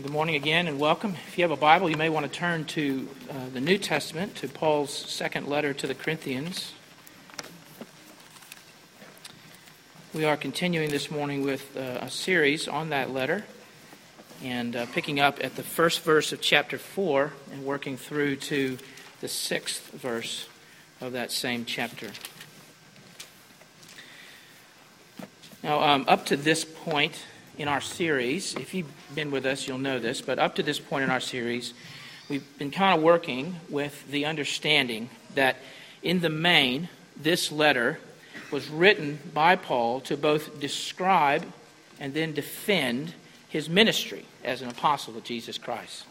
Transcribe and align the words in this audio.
Good 0.00 0.12
morning 0.12 0.36
again 0.36 0.68
and 0.68 0.78
welcome. 0.78 1.16
If 1.26 1.36
you 1.36 1.42
have 1.42 1.50
a 1.50 1.56
Bible, 1.56 1.90
you 1.90 1.96
may 1.96 2.08
want 2.08 2.24
to 2.24 2.30
turn 2.30 2.66
to 2.66 3.08
uh, 3.28 3.48
the 3.52 3.60
New 3.60 3.78
Testament, 3.78 4.36
to 4.36 4.46
Paul's 4.46 4.92
second 4.92 5.48
letter 5.48 5.74
to 5.74 5.88
the 5.88 5.94
Corinthians. 5.94 6.72
We 10.14 10.24
are 10.24 10.36
continuing 10.36 10.90
this 10.90 11.10
morning 11.10 11.42
with 11.42 11.76
uh, 11.76 11.98
a 12.00 12.10
series 12.12 12.68
on 12.68 12.90
that 12.90 13.10
letter 13.10 13.44
and 14.40 14.76
uh, 14.76 14.86
picking 14.86 15.18
up 15.18 15.42
at 15.42 15.56
the 15.56 15.64
first 15.64 16.04
verse 16.04 16.30
of 16.30 16.40
chapter 16.40 16.78
4 16.78 17.32
and 17.50 17.64
working 17.64 17.96
through 17.96 18.36
to 18.36 18.78
the 19.20 19.26
sixth 19.26 19.90
verse 19.90 20.46
of 21.00 21.10
that 21.10 21.32
same 21.32 21.64
chapter. 21.64 22.12
Now, 25.64 25.82
um, 25.82 26.04
up 26.06 26.24
to 26.26 26.36
this 26.36 26.64
point, 26.64 27.24
in 27.58 27.68
our 27.68 27.80
series. 27.80 28.54
If 28.54 28.72
you've 28.72 28.90
been 29.14 29.30
with 29.30 29.44
us, 29.44 29.66
you'll 29.66 29.78
know 29.78 29.98
this, 29.98 30.20
but 30.20 30.38
up 30.38 30.54
to 30.54 30.62
this 30.62 30.78
point 30.78 31.04
in 31.04 31.10
our 31.10 31.20
series, 31.20 31.74
we've 32.28 32.46
been 32.58 32.70
kind 32.70 32.96
of 32.96 33.02
working 33.02 33.56
with 33.68 34.08
the 34.10 34.24
understanding 34.24 35.10
that 35.34 35.56
in 36.02 36.20
the 36.20 36.30
main, 36.30 36.88
this 37.16 37.50
letter 37.50 37.98
was 38.52 38.68
written 38.68 39.18
by 39.34 39.56
Paul 39.56 40.00
to 40.02 40.16
both 40.16 40.60
describe 40.60 41.44
and 41.98 42.14
then 42.14 42.32
defend 42.32 43.12
his 43.48 43.68
ministry 43.68 44.24
as 44.44 44.62
an 44.62 44.68
apostle 44.68 45.16
of 45.16 45.24
Jesus 45.24 45.58
Christ. 45.58 46.04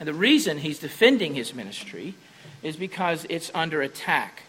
And 0.00 0.08
the 0.08 0.14
reason 0.14 0.58
he's 0.58 0.80
defending 0.80 1.34
his 1.34 1.54
ministry 1.54 2.14
is 2.62 2.76
because 2.76 3.24
it's 3.30 3.50
under 3.54 3.82
attack 3.82 4.42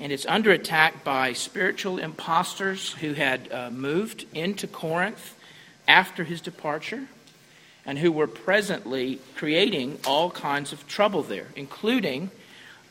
and 0.00 0.12
it's 0.12 0.26
under 0.26 0.50
attack 0.50 1.02
by 1.02 1.32
spiritual 1.32 1.98
impostors 1.98 2.92
who 2.94 3.14
had 3.14 3.52
uh, 3.52 3.70
moved 3.70 4.26
into 4.32 4.66
Corinth 4.66 5.34
after 5.86 6.24
his 6.24 6.40
departure 6.40 7.06
and 7.84 7.98
who 7.98 8.12
were 8.12 8.26
presently 8.26 9.18
creating 9.34 9.98
all 10.06 10.30
kinds 10.30 10.72
of 10.72 10.86
trouble 10.86 11.22
there, 11.22 11.46
including 11.56 12.30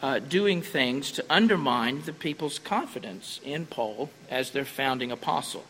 uh, 0.02 0.20
doing 0.20 0.62
things 0.62 1.12
to 1.12 1.26
undermine 1.30 2.02
the 2.04 2.14
people's 2.14 2.60
confidence 2.60 3.40
in 3.44 3.66
Paul 3.66 4.10
as 4.30 4.52
their 4.52 4.66
founding 4.66 5.12
apostle. 5.12 5.66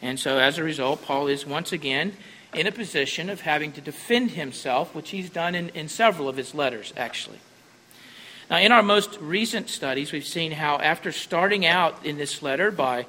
And 0.00 0.18
so, 0.18 0.38
as 0.38 0.58
a 0.58 0.64
result, 0.64 1.02
Paul 1.02 1.28
is 1.28 1.46
once 1.46 1.72
again 1.72 2.16
in 2.54 2.66
a 2.66 2.72
position 2.72 3.30
of 3.30 3.42
having 3.42 3.72
to 3.72 3.80
defend 3.80 4.32
himself, 4.32 4.94
which 4.94 5.10
he's 5.10 5.30
done 5.30 5.54
in, 5.54 5.70
in 5.70 5.88
several 5.88 6.28
of 6.28 6.36
his 6.36 6.54
letters, 6.54 6.92
actually. 6.96 7.38
Now, 8.52 8.58
in 8.58 8.70
our 8.70 8.82
most 8.82 9.18
recent 9.18 9.70
studies, 9.70 10.12
we've 10.12 10.26
seen 10.26 10.52
how 10.52 10.76
after 10.76 11.10
starting 11.10 11.64
out 11.64 12.04
in 12.04 12.18
this 12.18 12.42
letter 12.42 12.70
by 12.70 13.06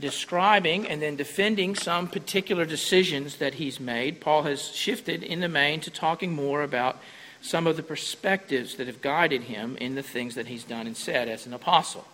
describing 0.00 0.88
and 0.88 1.02
then 1.02 1.16
defending 1.16 1.74
some 1.74 2.08
particular 2.08 2.64
decisions 2.64 3.36
that 3.36 3.52
he's 3.52 3.78
made, 3.78 4.22
Paul 4.22 4.44
has 4.44 4.68
shifted 4.74 5.22
in 5.22 5.40
the 5.40 5.50
main 5.50 5.80
to 5.80 5.90
talking 5.90 6.34
more 6.34 6.62
about 6.62 6.98
some 7.42 7.66
of 7.66 7.76
the 7.76 7.82
perspectives 7.82 8.76
that 8.76 8.86
have 8.86 9.02
guided 9.02 9.42
him 9.42 9.76
in 9.76 9.96
the 9.96 10.02
things 10.02 10.34
that 10.34 10.46
he's 10.46 10.64
done 10.64 10.86
and 10.86 10.96
said 10.96 11.28
as 11.28 11.44
an 11.44 11.52
apostle. 11.52 12.06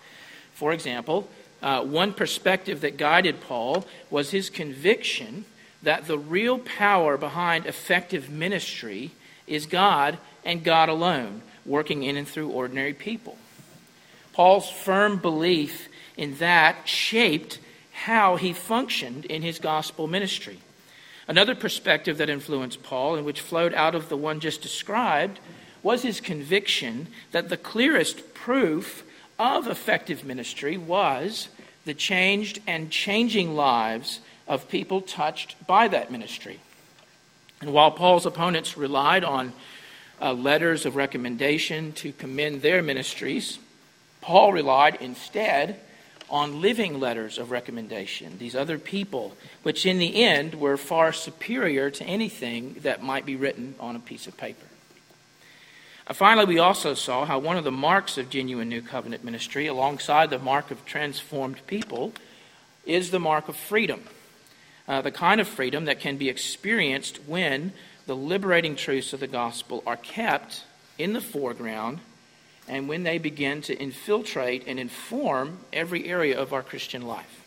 For 0.52 0.72
example, 0.72 1.28
uh, 1.62 1.84
one 1.84 2.12
perspective 2.12 2.80
that 2.80 2.96
guided 2.96 3.40
Paul 3.40 3.86
was 4.10 4.32
his 4.32 4.50
conviction 4.50 5.44
that 5.84 6.08
the 6.08 6.18
real 6.18 6.58
power 6.58 7.16
behind 7.16 7.64
effective 7.64 8.28
ministry 8.28 9.12
is 9.46 9.66
God 9.66 10.18
and 10.44 10.64
God 10.64 10.88
alone 10.88 11.42
working 11.64 12.02
in 12.02 12.16
and 12.16 12.26
through 12.26 12.50
ordinary 12.50 12.94
people. 12.94 13.36
Paul's 14.32 14.70
firm 14.70 15.18
belief 15.18 15.88
in 16.16 16.36
that 16.36 16.88
shaped 16.88 17.58
how 17.92 18.36
he 18.36 18.52
functioned 18.52 19.24
in 19.26 19.42
his 19.42 19.58
gospel 19.58 20.06
ministry. 20.06 20.58
Another 21.28 21.54
perspective 21.54 22.18
that 22.18 22.30
influenced 22.30 22.82
Paul, 22.82 23.14
and 23.14 23.24
which 23.24 23.40
flowed 23.40 23.74
out 23.74 23.94
of 23.94 24.08
the 24.08 24.16
one 24.16 24.40
just 24.40 24.60
described, 24.62 25.38
was 25.82 26.02
his 26.02 26.20
conviction 26.20 27.08
that 27.30 27.48
the 27.48 27.56
clearest 27.56 28.34
proof 28.34 29.04
of 29.38 29.66
effective 29.66 30.24
ministry 30.24 30.76
was 30.76 31.48
the 31.84 31.94
changed 31.94 32.60
and 32.66 32.90
changing 32.90 33.54
lives 33.54 34.20
of 34.46 34.68
people 34.68 35.00
touched 35.00 35.66
by 35.66 35.88
that 35.88 36.10
ministry. 36.10 36.60
And 37.60 37.72
while 37.72 37.90
Paul's 37.90 38.26
opponents 38.26 38.76
relied 38.76 39.24
on 39.24 39.52
uh, 40.22 40.32
letters 40.32 40.86
of 40.86 40.94
recommendation 40.94 41.92
to 41.92 42.12
commend 42.12 42.62
their 42.62 42.82
ministries. 42.82 43.58
Paul 44.20 44.52
relied 44.52 44.96
instead 45.00 45.80
on 46.30 46.62
living 46.62 47.00
letters 47.00 47.36
of 47.36 47.50
recommendation, 47.50 48.38
these 48.38 48.54
other 48.54 48.78
people, 48.78 49.36
which 49.64 49.84
in 49.84 49.98
the 49.98 50.22
end 50.24 50.54
were 50.54 50.76
far 50.76 51.12
superior 51.12 51.90
to 51.90 52.04
anything 52.04 52.76
that 52.82 53.02
might 53.02 53.26
be 53.26 53.36
written 53.36 53.74
on 53.78 53.96
a 53.96 54.00
piece 54.00 54.26
of 54.26 54.36
paper. 54.38 54.64
Uh, 56.06 56.14
finally, 56.14 56.46
we 56.46 56.58
also 56.58 56.94
saw 56.94 57.26
how 57.26 57.38
one 57.38 57.58
of 57.58 57.64
the 57.64 57.70
marks 57.70 58.16
of 58.16 58.30
genuine 58.30 58.68
New 58.68 58.80
Covenant 58.80 59.24
ministry, 59.24 59.66
alongside 59.66 60.30
the 60.30 60.38
mark 60.38 60.70
of 60.70 60.84
transformed 60.86 61.64
people, 61.66 62.12
is 62.86 63.10
the 63.10 63.20
mark 63.20 63.48
of 63.48 63.56
freedom. 63.56 64.02
Uh, 64.88 65.00
the 65.00 65.12
kind 65.12 65.40
of 65.40 65.46
freedom 65.46 65.84
that 65.84 66.00
can 66.00 66.16
be 66.16 66.28
experienced 66.28 67.18
when 67.26 67.72
the 68.06 68.16
liberating 68.16 68.76
truths 68.76 69.12
of 69.12 69.20
the 69.20 69.26
gospel 69.26 69.82
are 69.86 69.96
kept 69.96 70.64
in 70.98 71.12
the 71.12 71.20
foreground 71.20 72.00
and 72.68 72.88
when 72.88 73.02
they 73.02 73.18
begin 73.18 73.60
to 73.62 73.76
infiltrate 73.76 74.64
and 74.66 74.78
inform 74.78 75.58
every 75.72 76.06
area 76.06 76.38
of 76.38 76.52
our 76.52 76.62
Christian 76.62 77.02
life. 77.02 77.44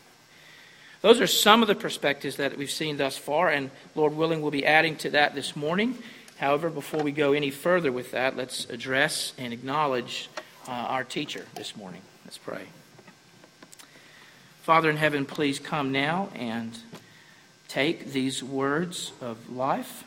Those 1.00 1.20
are 1.20 1.26
some 1.26 1.62
of 1.62 1.68
the 1.68 1.74
perspectives 1.74 2.36
that 2.36 2.56
we've 2.56 2.70
seen 2.70 2.96
thus 2.96 3.16
far, 3.16 3.48
and 3.48 3.70
Lord 3.94 4.14
willing, 4.14 4.42
we'll 4.42 4.50
be 4.50 4.66
adding 4.66 4.96
to 4.96 5.10
that 5.10 5.34
this 5.34 5.54
morning. 5.54 5.98
However, 6.38 6.68
before 6.68 7.02
we 7.02 7.12
go 7.12 7.32
any 7.32 7.50
further 7.50 7.92
with 7.92 8.10
that, 8.10 8.36
let's 8.36 8.68
address 8.68 9.32
and 9.38 9.52
acknowledge 9.52 10.28
uh, 10.68 10.72
our 10.72 11.04
teacher 11.04 11.46
this 11.54 11.76
morning. 11.76 12.02
Let's 12.24 12.38
pray. 12.38 12.64
Father 14.62 14.90
in 14.90 14.96
heaven, 14.96 15.24
please 15.26 15.58
come 15.58 15.92
now 15.92 16.28
and 16.34 16.76
take 17.68 18.12
these 18.12 18.42
words 18.42 19.12
of 19.20 19.50
life 19.50 20.04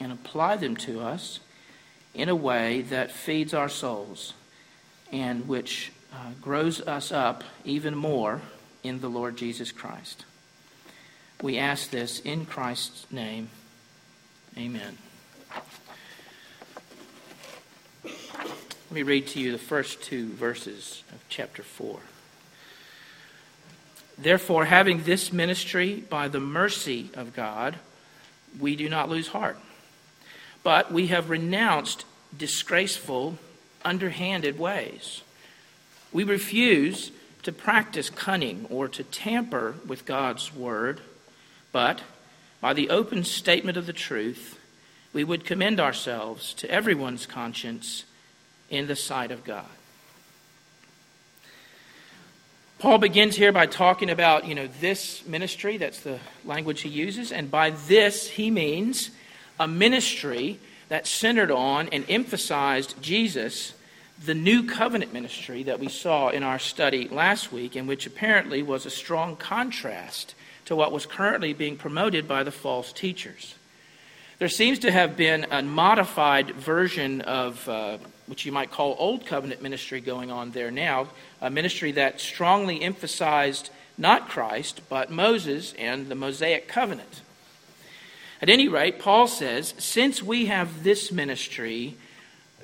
and 0.00 0.10
apply 0.10 0.56
them 0.56 0.74
to 0.74 1.00
us 1.00 1.40
in 2.14 2.28
a 2.28 2.34
way 2.34 2.80
that 2.82 3.12
feeds 3.12 3.54
our 3.54 3.68
souls 3.68 4.32
and 5.12 5.46
which 5.46 5.92
uh, 6.12 6.30
grows 6.40 6.80
us 6.80 7.12
up 7.12 7.44
even 7.64 7.94
more 7.94 8.40
in 8.82 9.00
the 9.00 9.08
Lord 9.08 9.36
Jesus 9.36 9.70
Christ. 9.70 10.24
We 11.42 11.58
ask 11.58 11.90
this 11.90 12.20
in 12.20 12.46
Christ's 12.46 13.10
name. 13.12 13.50
Amen. 14.56 14.98
Let 18.04 18.90
me 18.90 19.02
read 19.02 19.28
to 19.28 19.40
you 19.40 19.52
the 19.52 19.58
first 19.58 20.02
two 20.02 20.30
verses 20.30 21.04
of 21.12 21.22
chapter 21.28 21.62
4. 21.62 22.00
Therefore, 24.18 24.64
having 24.64 25.04
this 25.04 25.32
ministry 25.32 26.04
by 26.10 26.28
the 26.28 26.40
mercy 26.40 27.10
of 27.14 27.34
God, 27.34 27.76
we 28.58 28.74
do 28.74 28.88
not 28.88 29.08
lose 29.08 29.28
heart 29.28 29.56
but 30.62 30.92
we 30.92 31.08
have 31.08 31.30
renounced 31.30 32.04
disgraceful, 32.36 33.38
underhanded 33.84 34.58
ways. 34.58 35.22
We 36.12 36.24
refuse 36.24 37.12
to 37.42 37.52
practice 37.52 38.10
cunning 38.10 38.66
or 38.68 38.88
to 38.88 39.04
tamper 39.04 39.74
with 39.86 40.04
God's 40.04 40.54
word, 40.54 41.00
but 41.72 42.02
by 42.60 42.74
the 42.74 42.90
open 42.90 43.24
statement 43.24 43.78
of 43.78 43.86
the 43.86 43.92
truth, 43.92 44.58
we 45.12 45.24
would 45.24 45.44
commend 45.44 45.80
ourselves 45.80 46.52
to 46.54 46.70
everyone's 46.70 47.26
conscience 47.26 48.04
in 48.68 48.86
the 48.86 48.96
sight 48.96 49.30
of 49.30 49.44
God. 49.44 49.66
Paul 52.78 52.98
begins 52.98 53.36
here 53.36 53.52
by 53.52 53.66
talking 53.66 54.08
about, 54.08 54.46
you 54.46 54.54
know, 54.54 54.68
this 54.80 55.26
ministry, 55.26 55.76
that's 55.76 56.00
the 56.00 56.18
language 56.44 56.80
he 56.80 56.88
uses, 56.88 57.30
and 57.30 57.50
by 57.50 57.70
this 57.70 58.28
he 58.30 58.50
means 58.50 59.10
a 59.60 59.68
ministry 59.68 60.58
that 60.88 61.06
centered 61.06 61.52
on 61.52 61.88
and 61.90 62.04
emphasized 62.08 63.00
Jesus, 63.00 63.74
the 64.24 64.34
new 64.34 64.64
covenant 64.64 65.12
ministry 65.12 65.62
that 65.62 65.78
we 65.78 65.88
saw 65.88 66.30
in 66.30 66.42
our 66.42 66.58
study 66.58 67.06
last 67.08 67.52
week, 67.52 67.76
and 67.76 67.86
which 67.86 68.06
apparently 68.06 68.62
was 68.62 68.86
a 68.86 68.90
strong 68.90 69.36
contrast 69.36 70.34
to 70.64 70.74
what 70.74 70.90
was 70.90 71.06
currently 71.06 71.52
being 71.52 71.76
promoted 71.76 72.26
by 72.26 72.42
the 72.42 72.50
false 72.50 72.92
teachers. 72.92 73.54
There 74.38 74.48
seems 74.48 74.78
to 74.80 74.90
have 74.90 75.16
been 75.16 75.46
a 75.50 75.62
modified 75.62 76.52
version 76.52 77.20
of 77.20 77.68
uh, 77.68 77.98
which 78.26 78.46
you 78.46 78.52
might 78.52 78.70
call 78.70 78.96
Old 78.98 79.26
Covenant 79.26 79.60
ministry 79.60 80.00
going 80.00 80.30
on 80.30 80.52
there 80.52 80.70
now, 80.70 81.08
a 81.42 81.50
ministry 81.50 81.92
that 81.92 82.20
strongly 82.20 82.80
emphasized 82.80 83.68
not 83.98 84.28
Christ, 84.28 84.80
but 84.88 85.10
Moses 85.10 85.74
and 85.78 86.08
the 86.08 86.14
Mosaic 86.14 86.66
covenant. 86.66 87.20
At 88.42 88.48
any 88.48 88.68
rate, 88.68 88.98
Paul 88.98 89.26
says, 89.26 89.74
since 89.78 90.22
we 90.22 90.46
have 90.46 90.82
this 90.82 91.12
ministry, 91.12 91.96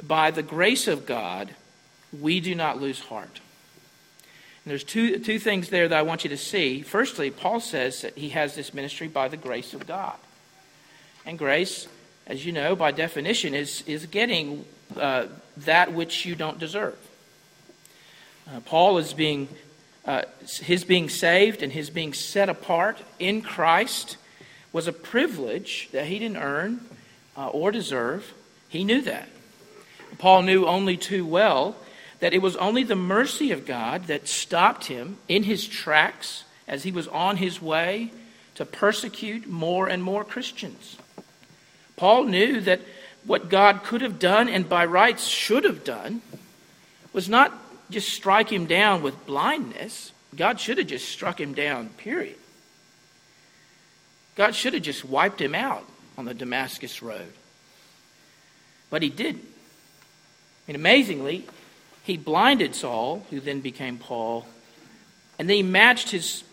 by 0.02 0.31
the 0.31 0.43
grace 0.43 0.88
of 0.88 1.05
God, 1.05 1.55
we 2.19 2.40
do 2.40 2.55
not 2.55 2.81
lose 2.81 3.00
heart. 3.00 3.40
And 4.64 4.70
there's 4.70 4.84
two, 4.84 5.19
two 5.19 5.38
things 5.38 5.69
there 5.69 5.87
that 5.87 5.99
I 5.99 6.02
want 6.02 6.25
you 6.25 6.31
to 6.31 6.37
see. 6.37 6.82
Firstly, 6.82 7.31
Paul 7.31 7.61
says 7.61 8.02
that 8.02 8.17
he 8.17 8.31
has 8.31 8.55
this 8.55 8.73
ministry 8.73 9.06
by 9.06 9.28
the 9.28 9.37
grace 9.37 9.75
of 9.75 9.87
God. 9.87 10.17
And 11.26 11.38
grace, 11.38 11.88
as 12.26 12.46
you 12.46 12.52
know, 12.52 12.75
by 12.75 12.90
definition, 12.90 13.55
is, 13.55 13.82
is 13.87 14.06
getting 14.06 14.64
uh, 14.96 15.26
that 15.58 15.93
which 15.93 16.25
you 16.25 16.34
don't 16.34 16.58
deserve. 16.58 16.99
Uh, 18.49 18.61
Paul 18.61 18.99
is 18.99 19.12
being, 19.12 19.49
uh, 20.06 20.23
his 20.62 20.84
being 20.84 21.11
saved 21.11 21.62
and 21.62 21.73
his 21.73 21.90
being 21.90 22.14
set 22.14 22.49
apart 22.49 22.99
in 23.19 23.43
Christ 23.43 24.17
was 24.76 24.87
a 24.87 24.93
privilege 24.93 25.88
that 25.93 26.05
he 26.05 26.19
didn't 26.19 26.37
earn 26.37 26.78
uh, 27.34 27.49
or 27.49 27.73
deserve. 27.73 28.34
He 28.69 28.84
knew 28.84 29.00
that. 29.00 29.26
Paul 30.19 30.43
knew 30.43 30.67
only 30.67 30.99
too 30.99 31.25
well 31.25 31.76
that 32.20 32.34
it 32.34 32.43
was 32.43 32.56
only 32.56 32.82
the 32.82 32.94
mercy 32.94 33.52
of 33.52 33.64
God 33.64 34.05
that 34.08 34.28
stopped 34.28 34.84
him 34.84 35.17
in 35.28 35.44
his 35.44 35.67
tracks 35.67 36.44
as 36.69 36.82
he 36.82 36.93
was 36.93 37.08
on 37.08 37.38
his 37.38 37.62
way 37.62 38.11
to 38.56 38.67
persecute 38.67 39.46
more 39.46 39.87
and 39.87 40.02
more 40.02 40.25
Christians. 40.25 40.99
Paul 41.96 42.25
knew 42.25 42.61
that 42.61 42.82
what 43.25 43.49
God 43.49 43.82
could 43.82 44.02
have 44.02 44.19
done 44.19 44.46
and 44.46 44.69
by 44.69 44.84
rights 44.84 45.26
should 45.26 45.64
have 45.64 45.84
done 45.84 46.20
was 47.14 47.31
not 47.31 47.50
just 47.88 48.11
strike 48.11 48.52
him 48.52 48.67
down 48.67 49.00
with 49.00 49.25
blindness. 49.25 50.12
God 50.37 50.61
should 50.61 50.76
have 50.76 50.87
just 50.87 51.08
struck 51.08 51.40
him 51.40 51.55
down, 51.55 51.88
period. 51.96 52.37
God 54.36 54.54
should 54.54 54.74
have 54.74 54.82
just 54.82 55.04
wiped 55.04 55.40
him 55.40 55.54
out 55.54 55.84
on 56.16 56.24
the 56.24 56.34
Damascus 56.34 57.02
Road. 57.02 57.32
But 58.90 59.02
he 59.02 59.08
didn't. 59.08 59.46
And 60.68 60.76
amazingly, 60.76 61.46
he 62.04 62.16
blinded 62.16 62.74
Saul, 62.74 63.26
who 63.30 63.40
then 63.40 63.60
became 63.60 63.98
Paul, 63.98 64.46
and 65.38 65.48
then 65.48 65.56
he 65.56 65.62
matched 65.62 66.10
his, 66.10 66.44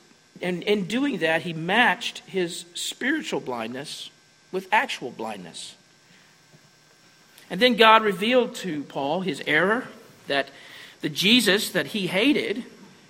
and 0.41 0.63
in 0.63 0.87
doing 0.87 1.19
that, 1.19 1.43
he 1.43 1.53
matched 1.53 2.19
his 2.19 2.65
spiritual 2.73 3.39
blindness 3.39 4.09
with 4.51 4.67
actual 4.71 5.11
blindness. 5.11 5.75
And 7.49 7.59
then 7.59 7.75
God 7.75 8.03
revealed 8.03 8.55
to 8.55 8.83
Paul 8.83 9.21
his 9.21 9.41
error 9.45 9.87
that 10.27 10.49
the 11.01 11.09
Jesus 11.09 11.71
that 11.71 11.87
he 11.87 12.07
hated 12.07 12.63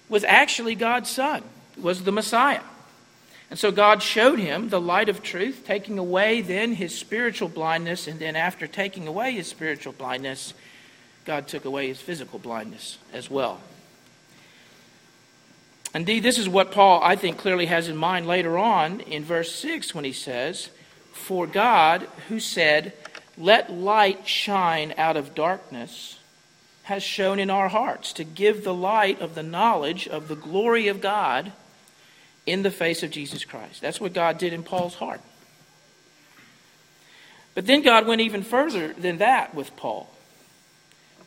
was 0.09 0.23
actually 0.23 0.75
God's 0.75 1.09
son, 1.09 1.43
was 1.77 2.03
the 2.03 2.11
Messiah. 2.11 2.61
And 3.53 3.59
so 3.59 3.71
God 3.71 4.01
showed 4.01 4.39
him 4.39 4.69
the 4.69 4.81
light 4.81 5.09
of 5.09 5.21
truth, 5.21 5.61
taking 5.63 5.99
away 5.99 6.41
then 6.41 6.73
his 6.73 6.97
spiritual 6.97 7.49
blindness, 7.49 8.07
and 8.07 8.19
then 8.19 8.35
after 8.35 8.65
taking 8.65 9.07
away 9.07 9.33
his 9.33 9.45
spiritual 9.45 9.93
blindness, 9.93 10.55
God 11.23 11.47
took 11.47 11.63
away 11.63 11.87
his 11.87 12.01
physical 12.01 12.39
blindness 12.39 12.97
as 13.13 13.29
well. 13.29 13.61
Indeed, 15.93 16.23
this 16.23 16.39
is 16.39 16.49
what 16.49 16.71
Paul, 16.71 16.99
I 17.03 17.15
think, 17.15 17.37
clearly 17.37 17.67
has 17.67 17.87
in 17.87 17.95
mind 17.95 18.25
later 18.25 18.57
on 18.57 19.01
in 19.01 19.23
verse 19.23 19.53
6 19.53 19.93
when 19.93 20.03
he 20.03 20.13
says, 20.13 20.69
For 21.11 21.45
God, 21.45 22.07
who 22.29 22.39
said, 22.39 22.93
Let 23.37 23.71
light 23.71 24.27
shine 24.27 24.95
out 24.97 25.15
of 25.15 25.35
darkness, 25.35 26.17
has 26.85 27.03
shown 27.03 27.37
in 27.37 27.51
our 27.51 27.69
hearts 27.69 28.13
to 28.13 28.23
give 28.23 28.63
the 28.63 28.73
light 28.73 29.21
of 29.21 29.35
the 29.35 29.43
knowledge 29.43 30.07
of 30.07 30.27
the 30.27 30.35
glory 30.35 30.87
of 30.87 31.01
God 31.01 31.51
in 32.45 32.63
the 32.63 32.71
face 32.71 33.03
of 33.03 33.11
Jesus 33.11 33.45
Christ. 33.45 33.81
That's 33.81 34.01
what 34.01 34.13
God 34.13 34.37
did 34.37 34.53
in 34.53 34.63
Paul's 34.63 34.95
heart. 34.95 35.21
But 37.55 37.67
then 37.67 37.81
God 37.81 38.07
went 38.07 38.21
even 38.21 38.43
further 38.43 38.93
than 38.93 39.19
that 39.19 39.53
with 39.53 39.75
Paul. 39.75 40.09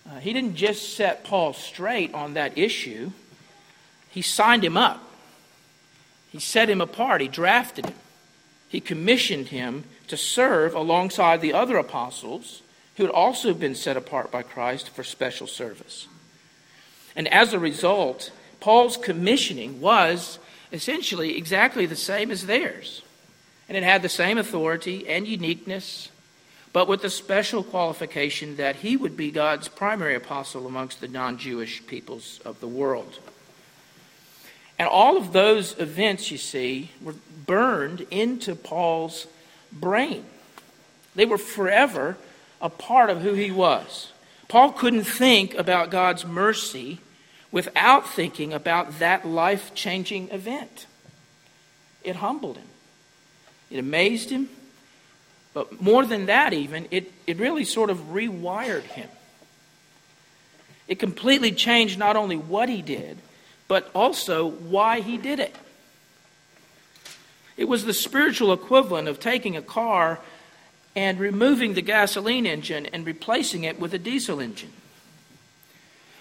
Uh, 0.08 0.18
he 0.18 0.32
didn't 0.32 0.56
just 0.56 0.94
set 0.94 1.24
Paul 1.24 1.52
straight 1.52 2.14
on 2.14 2.34
that 2.34 2.56
issue, 2.56 3.10
he 4.10 4.22
signed 4.22 4.64
him 4.64 4.76
up. 4.76 5.02
He 6.30 6.40
set 6.40 6.68
him 6.68 6.80
apart, 6.80 7.20
he 7.20 7.28
drafted 7.28 7.86
him, 7.86 7.94
he 8.68 8.80
commissioned 8.80 9.48
him 9.48 9.84
to 10.08 10.16
serve 10.16 10.74
alongside 10.74 11.40
the 11.40 11.52
other 11.52 11.76
apostles 11.76 12.62
who 12.96 13.04
had 13.04 13.12
also 13.12 13.52
been 13.52 13.74
set 13.74 13.96
apart 13.96 14.30
by 14.30 14.42
Christ 14.42 14.90
for 14.90 15.04
special 15.04 15.46
service. 15.46 16.06
And 17.14 17.28
as 17.28 17.52
a 17.52 17.58
result, 17.58 18.30
Paul's 18.60 18.96
commissioning 18.96 19.80
was 19.80 20.38
essentially 20.76 21.36
exactly 21.36 21.86
the 21.86 21.96
same 21.96 22.30
as 22.30 22.46
theirs. 22.46 23.02
And 23.68 23.76
it 23.76 23.82
had 23.82 24.02
the 24.02 24.08
same 24.08 24.38
authority 24.38 25.08
and 25.08 25.26
uniqueness, 25.26 26.10
but 26.72 26.86
with 26.86 27.02
the 27.02 27.10
special 27.10 27.64
qualification 27.64 28.56
that 28.56 28.76
he 28.76 28.96
would 28.96 29.16
be 29.16 29.30
God's 29.30 29.66
primary 29.66 30.14
apostle 30.14 30.66
amongst 30.66 31.00
the 31.00 31.08
non 31.08 31.38
Jewish 31.38 31.84
peoples 31.86 32.40
of 32.44 32.60
the 32.60 32.68
world. 32.68 33.18
And 34.78 34.88
all 34.88 35.16
of 35.16 35.32
those 35.32 35.78
events, 35.78 36.30
you 36.30 36.38
see, 36.38 36.90
were 37.00 37.14
burned 37.46 38.06
into 38.10 38.54
Paul's 38.54 39.26
brain. 39.72 40.24
They 41.14 41.24
were 41.24 41.38
forever 41.38 42.18
a 42.60 42.68
part 42.68 43.10
of 43.10 43.22
who 43.22 43.32
he 43.32 43.50
was. 43.50 44.12
Paul 44.48 44.72
couldn't 44.72 45.04
think 45.04 45.54
about 45.54 45.90
God's 45.90 46.24
mercy 46.24 47.00
without 47.52 48.08
thinking 48.08 48.52
about 48.52 48.98
that 48.98 49.26
life 49.26 49.74
changing 49.74 50.30
event. 50.30 50.86
It 52.02 52.16
humbled 52.16 52.56
him, 52.56 52.68
it 53.70 53.78
amazed 53.78 54.30
him, 54.30 54.48
but 55.52 55.80
more 55.80 56.04
than 56.04 56.26
that, 56.26 56.52
even, 56.52 56.86
it, 56.90 57.10
it 57.26 57.38
really 57.38 57.64
sort 57.64 57.88
of 57.88 58.12
rewired 58.12 58.82
him. 58.82 59.08
It 60.86 60.98
completely 60.98 61.50
changed 61.50 61.98
not 61.98 62.14
only 62.14 62.36
what 62.36 62.68
he 62.68 62.82
did, 62.82 63.18
but 63.66 63.90
also 63.94 64.46
why 64.46 65.00
he 65.00 65.16
did 65.16 65.40
it. 65.40 65.56
It 67.56 67.68
was 67.68 67.84
the 67.84 67.94
spiritual 67.94 68.52
equivalent 68.52 69.08
of 69.08 69.18
taking 69.18 69.56
a 69.56 69.62
car 69.62 70.20
and 70.94 71.18
removing 71.18 71.74
the 71.74 71.82
gasoline 71.82 72.46
engine 72.46 72.86
and 72.86 73.06
replacing 73.06 73.64
it 73.64 73.80
with 73.80 73.94
a 73.94 73.98
diesel 73.98 74.40
engine. 74.40 74.72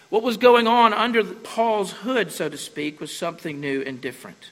What 0.09 0.23
was 0.23 0.37
going 0.37 0.67
on 0.67 0.93
under 0.93 1.23
Paul's 1.23 1.91
hood, 1.91 2.31
so 2.31 2.47
to 2.49 2.57
speak, 2.57 2.99
was 2.99 3.15
something 3.15 3.59
new 3.59 3.81
and 3.81 3.99
different. 3.99 4.51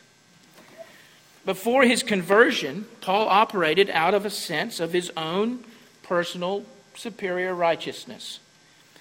Before 1.46 1.84
his 1.84 2.04
conversion, 2.04 2.86
Paul 3.02 3.28
operated 3.28 3.90
out 3.90 4.14
of 4.14 4.26
a 4.26 4.30
sense 4.30 4.80
of 4.80 4.94
his 4.94 5.12
own 5.18 5.64
personal 6.02 6.66
superior 6.96 7.54
righteousness. 7.54 8.40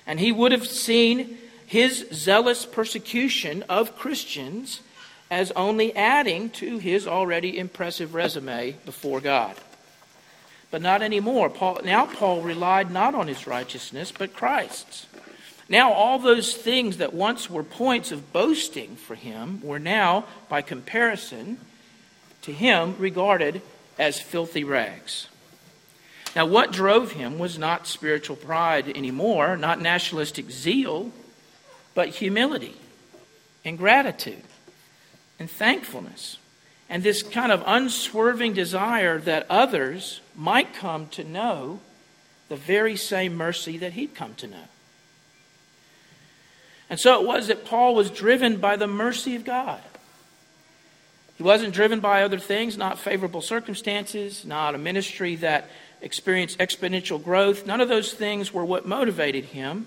And 0.06 0.18
he 0.18 0.32
would 0.32 0.52
have 0.52 0.66
seen 0.66 1.38
his 1.66 2.06
zealous 2.12 2.66
persecution 2.66 3.62
of 3.68 3.96
Christians 3.96 4.80
as 5.30 5.52
only 5.52 5.94
adding 5.96 6.50
to 6.50 6.78
his 6.78 7.06
already 7.06 7.58
impressive 7.58 8.14
resume 8.14 8.76
before 8.84 9.20
God. 9.20 9.56
But 10.70 10.82
not 10.82 11.00
anymore. 11.00 11.48
Paul, 11.48 11.80
now 11.84 12.06
Paul 12.06 12.42
relied 12.42 12.90
not 12.90 13.14
on 13.14 13.28
his 13.28 13.46
righteousness, 13.46 14.12
but 14.12 14.34
Christ's. 14.34 15.06
Now, 15.72 15.94
all 15.94 16.18
those 16.18 16.54
things 16.54 16.98
that 16.98 17.14
once 17.14 17.48
were 17.48 17.62
points 17.64 18.12
of 18.12 18.30
boasting 18.30 18.94
for 18.94 19.14
him 19.14 19.62
were 19.62 19.78
now, 19.78 20.26
by 20.50 20.60
comparison 20.60 21.56
to 22.42 22.52
him, 22.52 22.94
regarded 22.98 23.62
as 23.98 24.20
filthy 24.20 24.64
rags. 24.64 25.28
Now, 26.36 26.44
what 26.44 26.72
drove 26.72 27.12
him 27.12 27.38
was 27.38 27.56
not 27.56 27.86
spiritual 27.86 28.36
pride 28.36 28.86
anymore, 28.86 29.56
not 29.56 29.80
nationalistic 29.80 30.50
zeal, 30.50 31.10
but 31.94 32.10
humility 32.10 32.76
and 33.64 33.78
gratitude 33.78 34.44
and 35.38 35.50
thankfulness 35.50 36.36
and 36.90 37.02
this 37.02 37.22
kind 37.22 37.50
of 37.50 37.64
unswerving 37.64 38.52
desire 38.52 39.18
that 39.20 39.46
others 39.48 40.20
might 40.36 40.74
come 40.74 41.06
to 41.06 41.24
know 41.24 41.80
the 42.50 42.56
very 42.56 42.94
same 42.94 43.34
mercy 43.34 43.78
that 43.78 43.94
he'd 43.94 44.14
come 44.14 44.34
to 44.34 44.46
know. 44.46 44.64
And 46.92 47.00
so 47.00 47.18
it 47.18 47.26
was 47.26 47.46
that 47.46 47.64
Paul 47.64 47.94
was 47.94 48.10
driven 48.10 48.58
by 48.58 48.76
the 48.76 48.86
mercy 48.86 49.34
of 49.34 49.46
God. 49.46 49.80
He 51.38 51.42
wasn't 51.42 51.72
driven 51.72 52.00
by 52.00 52.22
other 52.22 52.38
things, 52.38 52.76
not 52.76 52.98
favorable 52.98 53.40
circumstances, 53.40 54.44
not 54.44 54.74
a 54.74 54.78
ministry 54.78 55.36
that 55.36 55.70
experienced 56.02 56.58
exponential 56.58 57.24
growth. 57.24 57.66
None 57.66 57.80
of 57.80 57.88
those 57.88 58.12
things 58.12 58.52
were 58.52 58.66
what 58.66 58.86
motivated 58.86 59.46
him. 59.46 59.86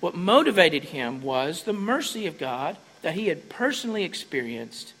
What 0.00 0.16
motivated 0.16 0.82
him 0.82 1.22
was 1.22 1.62
the 1.62 1.72
mercy 1.72 2.26
of 2.26 2.38
God 2.38 2.76
that 3.02 3.14
he 3.14 3.28
had 3.28 3.48
personally 3.48 4.02
experienced 4.02 4.94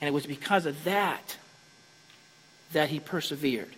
and 0.00 0.08
it 0.08 0.12
was 0.12 0.26
because 0.26 0.66
of 0.66 0.82
that 0.82 1.36
that 2.72 2.88
he 2.88 2.98
persevered. 2.98 3.70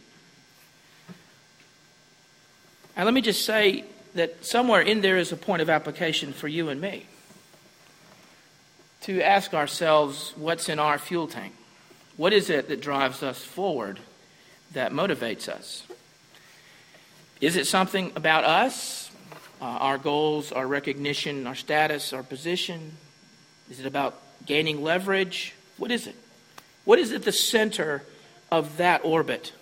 And 2.97 3.05
let 3.05 3.13
me 3.13 3.21
just 3.21 3.45
say 3.45 3.85
that 4.19 4.45
somewhere 4.45 4.81
in 4.81 5.01
there 5.01 5.17
is 5.17 5.31
a 5.31 5.37
point 5.37 5.63
of 5.63 5.71
application 5.71 6.33
for 6.33 6.49
you 6.49 6.69
and 6.69 6.81
me 6.81 7.07
to 9.03 9.23
ask 9.23 9.55
ourselves 9.55 10.33
what's 10.37 10.69
in 10.69 10.81
our 10.81 10.99
fuel 10.99 11.29
tank? 11.29 11.55
What 12.17 12.33
is 12.33 12.51
it 12.51 12.69
that 12.69 12.81
drives 12.81 13.23
us 13.23 13.43
forward, 13.45 14.01
that 14.73 14.91
motivates 14.91 15.49
us? 15.49 15.85
Is 17.41 17.55
it 17.55 17.69
something 17.69 18.11
about 18.17 18.43
us, 18.43 19.13
uh, 19.63 19.65
our 19.65 19.99
goals, 19.99 20.51
our 20.51 20.67
recognition, 20.67 21.47
our 21.47 21.55
status, 21.55 22.13
our 22.13 22.25
position? 22.25 22.97
Is 23.71 23.79
it 23.79 23.87
about 23.87 24.21
gaining 24.47 24.83
leverage? 24.83 25.55
What 25.77 25.93
is 25.93 26.09
it? 26.09 26.17
What 26.85 26.99
is 26.99 27.13
at 27.13 27.23
the 27.23 27.31
center 27.31 28.03
of 28.51 28.79
that 28.79 29.05
orbit? 29.05 29.53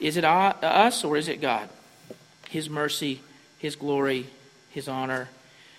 Is 0.00 0.16
it 0.16 0.24
us 0.24 1.04
or 1.04 1.18
is 1.18 1.28
it 1.28 1.42
God? 1.42 1.68
His 2.56 2.70
mercy, 2.70 3.20
His 3.58 3.76
glory, 3.76 4.28
His 4.70 4.88
honor. 4.88 5.28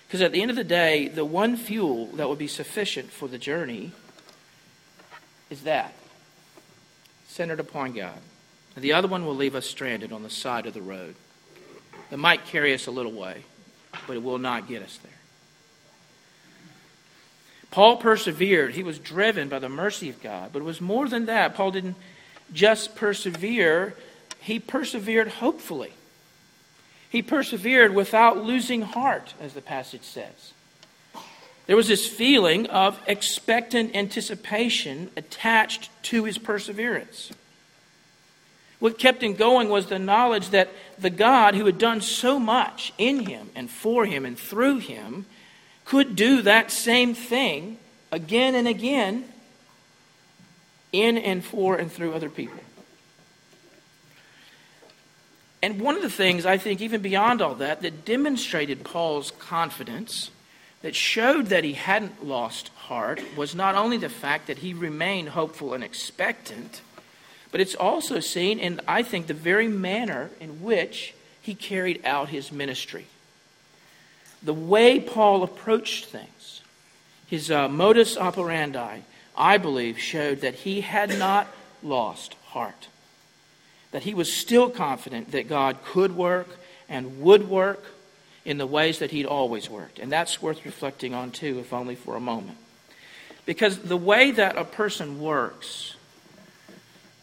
Because 0.06 0.22
at 0.22 0.30
the 0.30 0.40
end 0.40 0.52
of 0.52 0.56
the 0.56 0.62
day, 0.62 1.08
the 1.08 1.24
one 1.24 1.56
fuel 1.56 2.06
that 2.14 2.28
would 2.28 2.38
be 2.38 2.46
sufficient 2.46 3.10
for 3.10 3.26
the 3.26 3.36
journey 3.36 3.90
is 5.50 5.62
that 5.62 5.92
centered 7.26 7.58
upon 7.58 7.94
God. 7.94 8.20
And 8.76 8.84
the 8.84 8.92
other 8.92 9.08
one 9.08 9.26
will 9.26 9.34
leave 9.34 9.56
us 9.56 9.66
stranded 9.66 10.12
on 10.12 10.22
the 10.22 10.30
side 10.30 10.66
of 10.66 10.72
the 10.72 10.80
road. 10.80 11.16
It 12.12 12.18
might 12.20 12.46
carry 12.46 12.72
us 12.72 12.86
a 12.86 12.92
little 12.92 13.10
way, 13.10 13.42
but 14.06 14.14
it 14.14 14.22
will 14.22 14.38
not 14.38 14.68
get 14.68 14.80
us 14.80 15.00
there. 15.02 15.12
Paul 17.72 17.96
persevered. 17.96 18.74
He 18.74 18.84
was 18.84 19.00
driven 19.00 19.48
by 19.48 19.58
the 19.58 19.68
mercy 19.68 20.10
of 20.10 20.22
God. 20.22 20.50
But 20.52 20.60
it 20.60 20.64
was 20.64 20.80
more 20.80 21.08
than 21.08 21.26
that. 21.26 21.56
Paul 21.56 21.72
didn't 21.72 21.96
just 22.52 22.94
persevere, 22.94 23.96
he 24.38 24.60
persevered 24.60 25.26
hopefully. 25.26 25.92
He 27.10 27.22
persevered 27.22 27.94
without 27.94 28.44
losing 28.44 28.82
heart, 28.82 29.34
as 29.40 29.54
the 29.54 29.62
passage 29.62 30.02
says. 30.02 30.52
There 31.66 31.76
was 31.76 31.88
this 31.88 32.06
feeling 32.06 32.66
of 32.66 33.00
expectant 33.06 33.94
anticipation 33.94 35.10
attached 35.16 35.90
to 36.04 36.24
his 36.24 36.38
perseverance. 36.38 37.30
What 38.78 38.98
kept 38.98 39.22
him 39.22 39.34
going 39.34 39.68
was 39.68 39.86
the 39.86 39.98
knowledge 39.98 40.50
that 40.50 40.70
the 40.98 41.10
God 41.10 41.54
who 41.54 41.66
had 41.66 41.78
done 41.78 42.00
so 42.00 42.38
much 42.38 42.92
in 42.96 43.26
him 43.26 43.50
and 43.54 43.70
for 43.70 44.06
him 44.06 44.24
and 44.24 44.38
through 44.38 44.78
him 44.78 45.26
could 45.84 46.14
do 46.14 46.42
that 46.42 46.70
same 46.70 47.14
thing 47.14 47.78
again 48.12 48.54
and 48.54 48.68
again 48.68 49.24
in 50.92 51.18
and 51.18 51.44
for 51.44 51.76
and 51.76 51.90
through 51.90 52.14
other 52.14 52.30
people. 52.30 52.60
And 55.62 55.80
one 55.80 55.96
of 55.96 56.02
the 56.02 56.10
things, 56.10 56.46
I 56.46 56.56
think, 56.56 56.80
even 56.80 57.02
beyond 57.02 57.42
all 57.42 57.56
that, 57.56 57.82
that 57.82 58.04
demonstrated 58.04 58.84
Paul's 58.84 59.32
confidence, 59.32 60.30
that 60.82 60.94
showed 60.94 61.46
that 61.46 61.64
he 61.64 61.72
hadn't 61.72 62.24
lost 62.24 62.68
heart, 62.76 63.20
was 63.36 63.54
not 63.54 63.74
only 63.74 63.96
the 63.96 64.08
fact 64.08 64.46
that 64.46 64.58
he 64.58 64.72
remained 64.72 65.30
hopeful 65.30 65.74
and 65.74 65.82
expectant, 65.82 66.80
but 67.50 67.60
it's 67.60 67.74
also 67.74 68.20
seen 68.20 68.58
in, 68.58 68.80
I 68.86 69.02
think, 69.02 69.26
the 69.26 69.34
very 69.34 69.66
manner 69.66 70.30
in 70.38 70.62
which 70.62 71.14
he 71.42 71.54
carried 71.54 72.04
out 72.04 72.28
his 72.28 72.52
ministry. 72.52 73.06
The 74.42 74.54
way 74.54 75.00
Paul 75.00 75.42
approached 75.42 76.04
things, 76.04 76.62
his 77.26 77.50
uh, 77.50 77.68
modus 77.68 78.16
operandi, 78.16 79.00
I 79.36 79.58
believe, 79.58 79.98
showed 79.98 80.42
that 80.42 80.54
he 80.54 80.82
had 80.82 81.18
not 81.18 81.48
lost 81.82 82.34
heart 82.48 82.86
that 83.90 84.02
he 84.02 84.14
was 84.14 84.32
still 84.32 84.70
confident 84.70 85.32
that 85.32 85.48
God 85.48 85.78
could 85.84 86.14
work 86.14 86.48
and 86.88 87.20
would 87.20 87.48
work 87.48 87.84
in 88.44 88.58
the 88.58 88.66
ways 88.66 88.98
that 88.98 89.10
he'd 89.10 89.26
always 89.26 89.68
worked. 89.68 89.98
And 89.98 90.10
that's 90.10 90.40
worth 90.40 90.64
reflecting 90.64 91.14
on 91.14 91.30
too, 91.30 91.58
if 91.58 91.72
only 91.72 91.94
for 91.94 92.16
a 92.16 92.20
moment. 92.20 92.58
Because 93.44 93.78
the 93.78 93.96
way 93.96 94.30
that 94.30 94.56
a 94.56 94.64
person 94.64 95.20
works, 95.20 95.96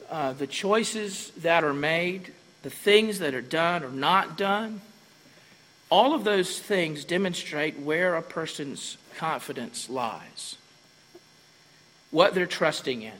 uh, 0.09 0.33
the 0.33 0.47
choices 0.47 1.31
that 1.37 1.63
are 1.63 1.73
made, 1.73 2.31
the 2.63 2.69
things 2.69 3.19
that 3.19 3.33
are 3.33 3.41
done 3.41 3.83
or 3.83 3.89
not 3.89 4.37
done, 4.37 4.81
all 5.89 6.13
of 6.13 6.23
those 6.23 6.59
things 6.59 7.05
demonstrate 7.05 7.79
where 7.79 8.15
a 8.15 8.21
person's 8.21 8.97
confidence 9.17 9.89
lies, 9.89 10.57
what 12.11 12.33
they're 12.33 12.45
trusting 12.45 13.03
in, 13.03 13.13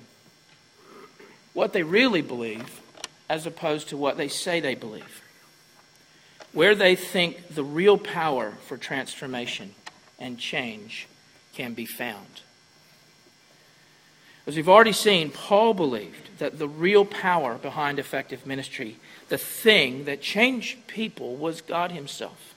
what 1.54 1.74
they 1.74 1.84
really 1.84 2.22
believe, 2.22 2.82
as 3.30 3.46
opposed 3.46 3.90
to 3.90 3.98
what 3.98 4.18
they 4.18 4.28
say 4.28 4.60
they 4.60 4.76
believe, 4.76 5.22
where 6.54 6.76
they 6.76 6.96
think 6.96 7.54
the 7.54 7.64
real 7.64 7.98
power 7.98 8.54
for 8.66 8.78
transformation 8.78 9.74
and 10.20 10.38
change 10.38 11.08
can 11.54 11.74
be 11.74 11.86
found. 11.86 12.42
As 14.48 14.56
we've 14.56 14.70
already 14.70 14.94
seen, 14.94 15.32
Paul 15.32 15.74
believed 15.74 16.38
that 16.38 16.60
the 16.60 16.68
real 16.68 17.04
power 17.04 17.56
behind 17.56 17.98
effective 17.98 18.46
ministry, 18.46 18.98
the 19.28 19.40
thing 19.40 20.06
that 20.06 20.22
changed 20.22 20.86
people, 20.86 21.36
was 21.36 21.62
God 21.62 21.92
Himself. 21.92 22.54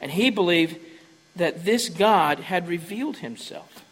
And 0.00 0.10
he 0.12 0.30
believed 0.30 0.76
that 1.36 1.64
this 1.64 1.88
God 1.88 2.40
had 2.40 2.66
revealed 2.66 3.18
Himself 3.18 3.84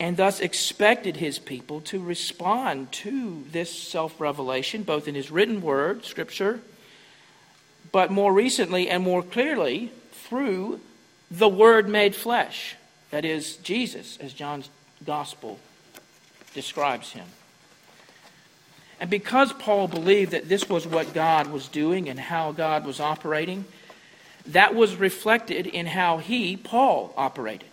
and 0.00 0.16
thus 0.16 0.40
expected 0.40 1.16
his 1.16 1.38
people 1.38 1.80
to 1.82 2.02
respond 2.02 2.90
to 2.92 3.44
this 3.50 3.70
self 3.70 4.20
revelation, 4.20 4.82
both 4.82 5.06
in 5.06 5.14
his 5.14 5.30
written 5.30 5.62
word, 5.62 6.04
Scripture, 6.04 6.60
but 7.92 8.10
more 8.10 8.32
recently 8.32 8.90
and 8.90 9.02
more 9.02 9.22
clearly 9.22 9.92
through 10.12 10.80
the 11.30 11.48
Word 11.48 11.88
made 11.88 12.14
flesh, 12.14 12.76
that 13.10 13.24
is, 13.24 13.56
Jesus, 13.56 14.18
as 14.20 14.32
John's 14.32 14.68
Gospel 15.04 15.58
describes 16.54 17.12
him. 17.12 17.26
And 19.00 19.10
because 19.10 19.52
Paul 19.52 19.88
believed 19.88 20.32
that 20.32 20.48
this 20.48 20.68
was 20.68 20.86
what 20.86 21.12
God 21.12 21.48
was 21.48 21.68
doing 21.68 22.08
and 22.08 22.18
how 22.18 22.52
God 22.52 22.86
was 22.86 23.00
operating, 23.00 23.64
that 24.46 24.74
was 24.74 24.96
reflected 24.96 25.66
in 25.66 25.86
how 25.86 26.18
he, 26.18 26.56
Paul, 26.56 27.12
operated. 27.16 27.68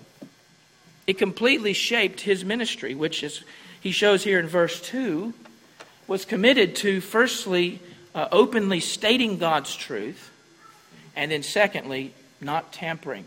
It 1.08 1.18
completely 1.18 1.74
shaped 1.74 2.22
his 2.22 2.46
ministry, 2.46 2.96
which 2.96 3.24
is, 3.24 3.44
he 3.80 3.92
shows 3.92 4.24
here 4.24 4.40
in 4.40 4.48
verse 4.48 4.82
2, 4.82 5.34
was 6.08 6.26
committed 6.26 6.76
to 6.78 7.02
firstly 7.02 7.80
uh, 8.14 8.28
openly 8.32 8.80
stating 8.80 9.38
God's 9.38 9.76
truth, 9.76 10.32
and 11.16 11.32
then 11.32 11.44
secondly, 11.44 12.14
not 12.40 12.72
tampering 12.74 13.26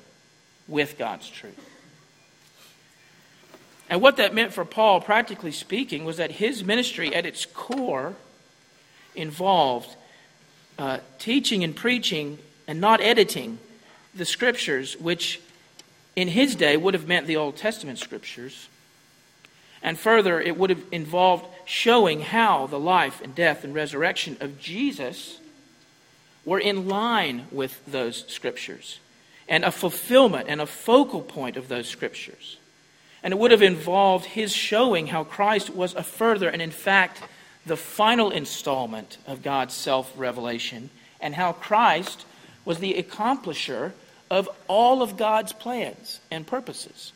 with 0.69 0.99
God's 0.99 1.29
truth. 1.29 1.59
And 3.89 4.01
what 4.01 4.17
that 4.17 4.35
meant 4.35 4.53
for 4.53 4.65
Paul, 4.65 5.01
practically 5.01 5.53
speaking, 5.53 6.05
was 6.05 6.17
that 6.17 6.33
his 6.33 6.65
ministry 6.65 7.15
at 7.15 7.27
its 7.27 7.47
core 7.47 8.15
involved 9.15 9.95
uh, 10.79 10.99
teaching 11.19 11.63
and 11.63 11.77
preaching 11.77 12.39
and 12.67 12.81
not 12.81 13.01
editing 13.01 13.59
the 14.15 14.25
scriptures, 14.25 14.97
which 14.97 15.41
in 16.17 16.29
his 16.29 16.55
day 16.55 16.77
would 16.77 16.95
have 16.95 17.09
meant 17.09 17.27
the 17.27 17.37
Old 17.37 17.57
Testament 17.57 17.99
scriptures. 17.99 18.69
And 19.83 19.99
further, 19.99 20.41
it 20.41 20.57
would 20.57 20.71
have 20.71 20.85
involved 20.91 21.47
showing 21.67 22.21
how 22.21 22.67
the 22.67 22.79
life 22.79 23.21
and 23.21 23.35
death 23.35 23.65
and 23.65 23.75
resurrection 23.75 24.37
of 24.41 24.59
Jesus 24.59 25.39
were 26.45 26.59
in 26.59 26.89
line 26.89 27.47
with 27.51 27.85
those 27.87 28.25
scriptures 28.29 28.99
and 29.49 29.65
a 29.65 29.71
fulfillment 29.71 30.49
and 30.49 30.61
a 30.61 30.67
focal 30.67 31.21
point 31.21 31.57
of 31.57 31.69
those 31.69 31.89
scriptures. 31.89 32.57
And 33.23 33.33
it 33.33 33.39
would 33.39 33.51
have 33.51 33.63
involved 33.63 34.27
his 34.27 34.53
showing 34.53 35.09
how 35.09 35.25
Christ 35.25 35.71
was 35.71 35.95
a 35.95 36.03
further 36.03 36.49
and, 36.49 36.61
in 36.61 36.71
fact, 36.71 37.23
the 37.67 37.77
final 37.77 38.31
installment 38.31 39.19
of 39.27 39.43
God's 39.43 39.75
self 39.75 40.13
revelation, 40.17 40.91
and 41.21 41.35
how 41.35 41.53
Christ 41.53 42.27
was 42.65 42.79
the 42.79 42.95
accomplisher 42.95 43.93
of 44.31 44.49
all 44.69 45.03
of 45.03 45.17
God's 45.17 45.53
plans 45.53 46.21
and 46.31 46.47
purposes. 46.47 47.13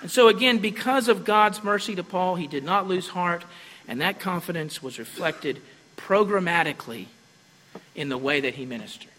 And 0.00 0.10
so, 0.10 0.28
again, 0.28 0.58
because 0.58 1.08
of 1.08 1.24
God's 1.24 1.62
mercy 1.62 1.94
to 1.96 2.04
Paul, 2.04 2.36
he 2.36 2.46
did 2.46 2.64
not 2.64 2.86
lose 2.86 3.08
heart, 3.08 3.44
and 3.86 4.00
that 4.00 4.20
confidence 4.20 4.82
was 4.82 4.98
reflected 4.98 5.60
programmatically 5.96 7.06
in 7.94 8.08
the 8.08 8.18
way 8.18 8.40
that 8.40 8.54
he 8.54 8.64
ministered. 8.66 9.10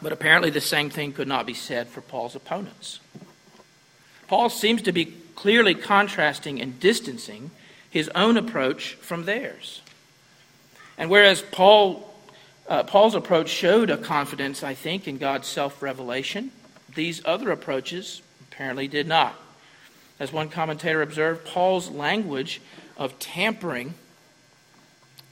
But 0.00 0.12
apparently, 0.12 0.50
the 0.50 0.60
same 0.60 0.90
thing 0.90 1.12
could 1.12 1.28
not 1.28 1.46
be 1.46 1.54
said 1.54 1.88
for 1.88 2.00
Paul's 2.00 2.36
opponents. 2.36 3.00
Paul 4.28 4.50
seems 4.50 4.82
to 4.82 4.92
be 4.92 5.14
clearly 5.34 5.74
contrasting 5.74 6.60
and 6.60 6.78
distancing 6.78 7.50
his 7.90 8.08
own 8.14 8.36
approach 8.36 8.94
from 8.94 9.24
theirs. 9.24 9.80
And 10.96 11.10
whereas 11.10 11.42
Paul 11.42 12.13
uh, 12.68 12.82
Paul's 12.84 13.14
approach 13.14 13.48
showed 13.48 13.90
a 13.90 13.96
confidence, 13.96 14.62
I 14.62 14.74
think, 14.74 15.06
in 15.06 15.18
God's 15.18 15.46
self 15.46 15.82
revelation. 15.82 16.50
These 16.94 17.22
other 17.24 17.50
approaches 17.50 18.22
apparently 18.50 18.88
did 18.88 19.06
not. 19.06 19.34
As 20.18 20.32
one 20.32 20.48
commentator 20.48 21.02
observed, 21.02 21.44
Paul's 21.44 21.90
language 21.90 22.60
of 22.96 23.18
tampering, 23.18 23.94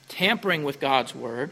tampering 0.09 0.65
with 0.65 0.81
God's 0.81 1.15
word, 1.15 1.51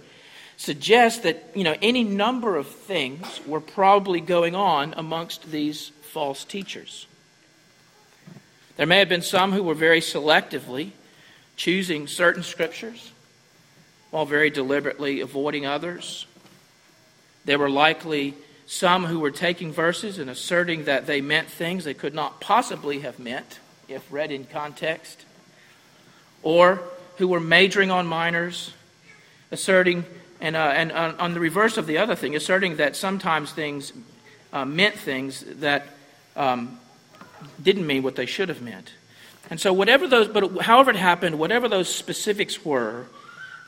suggests 0.57 1.21
that 1.21 1.51
you 1.55 1.65
know 1.65 1.77
any 1.81 2.05
number 2.05 2.57
of 2.57 2.67
things 2.67 3.41
were 3.47 3.61
probably 3.61 4.21
going 4.21 4.55
on 4.55 4.93
amongst 4.97 5.51
these 5.51 5.89
false 6.03 6.45
teachers. 6.45 7.07
There 8.77 8.87
may 8.87 8.99
have 8.99 9.09
been 9.09 9.23
some 9.23 9.53
who 9.53 9.63
were 9.63 9.75
very 9.75 10.01
selectively 10.01 10.91
choosing 11.57 12.07
certain 12.07 12.43
scriptures 12.43 13.13
while 14.11 14.26
very 14.26 14.50
deliberately 14.50 15.21
avoiding 15.21 15.67
others. 15.67 16.26
There 17.45 17.59
were 17.59 17.71
likely 17.71 18.35
some 18.67 19.07
who 19.07 19.19
were 19.19 19.31
taking 19.31 19.73
verses 19.73 20.19
and 20.19 20.31
asserting 20.31 20.85
that 20.85 21.07
they 21.07 21.21
meant 21.21 21.49
things 21.49 21.85
they 21.85 21.95
could 21.95 22.14
not 22.14 22.40
possibly 22.40 23.00
have 23.00 23.19
meant 23.19 23.59
if 23.88 24.07
read 24.12 24.31
in 24.31 24.45
context. 24.45 25.25
or 26.43 26.81
who 27.19 27.29
were 27.29 27.40
majoring 27.40 27.90
on 27.90 28.07
minors, 28.07 28.73
asserting, 29.50 30.07
and, 30.40 30.57
uh, 30.57 30.73
and 30.75 30.90
on, 30.90 31.14
on, 31.17 31.35
the 31.35 31.40
reverse 31.40 31.76
of 31.76 31.87
the 31.87 31.99
other 31.99 32.14
thing, 32.14 32.35
asserting 32.35 32.76
that 32.76 32.97
sometimes 32.97 33.52
things 33.52 33.93
uh, 34.55 34.64
meant 34.64 34.95
things 34.95 35.45
that 35.59 35.87
um, 36.35 36.81
didn't 37.62 37.87
mean 37.87 38.02
what 38.02 38.17
they 38.17 38.25
should 38.25 38.49
have 38.49 38.62
meant. 38.62 38.93
And 39.50 39.61
so, 39.61 39.71
whatever 39.73 40.07
those, 40.07 40.29
but 40.29 40.62
however 40.62 40.93
it 40.93 40.97
happened, 40.97 41.38
whatever 41.38 41.69
those 41.69 41.95
specifics 41.95 42.64
were, 42.64 43.07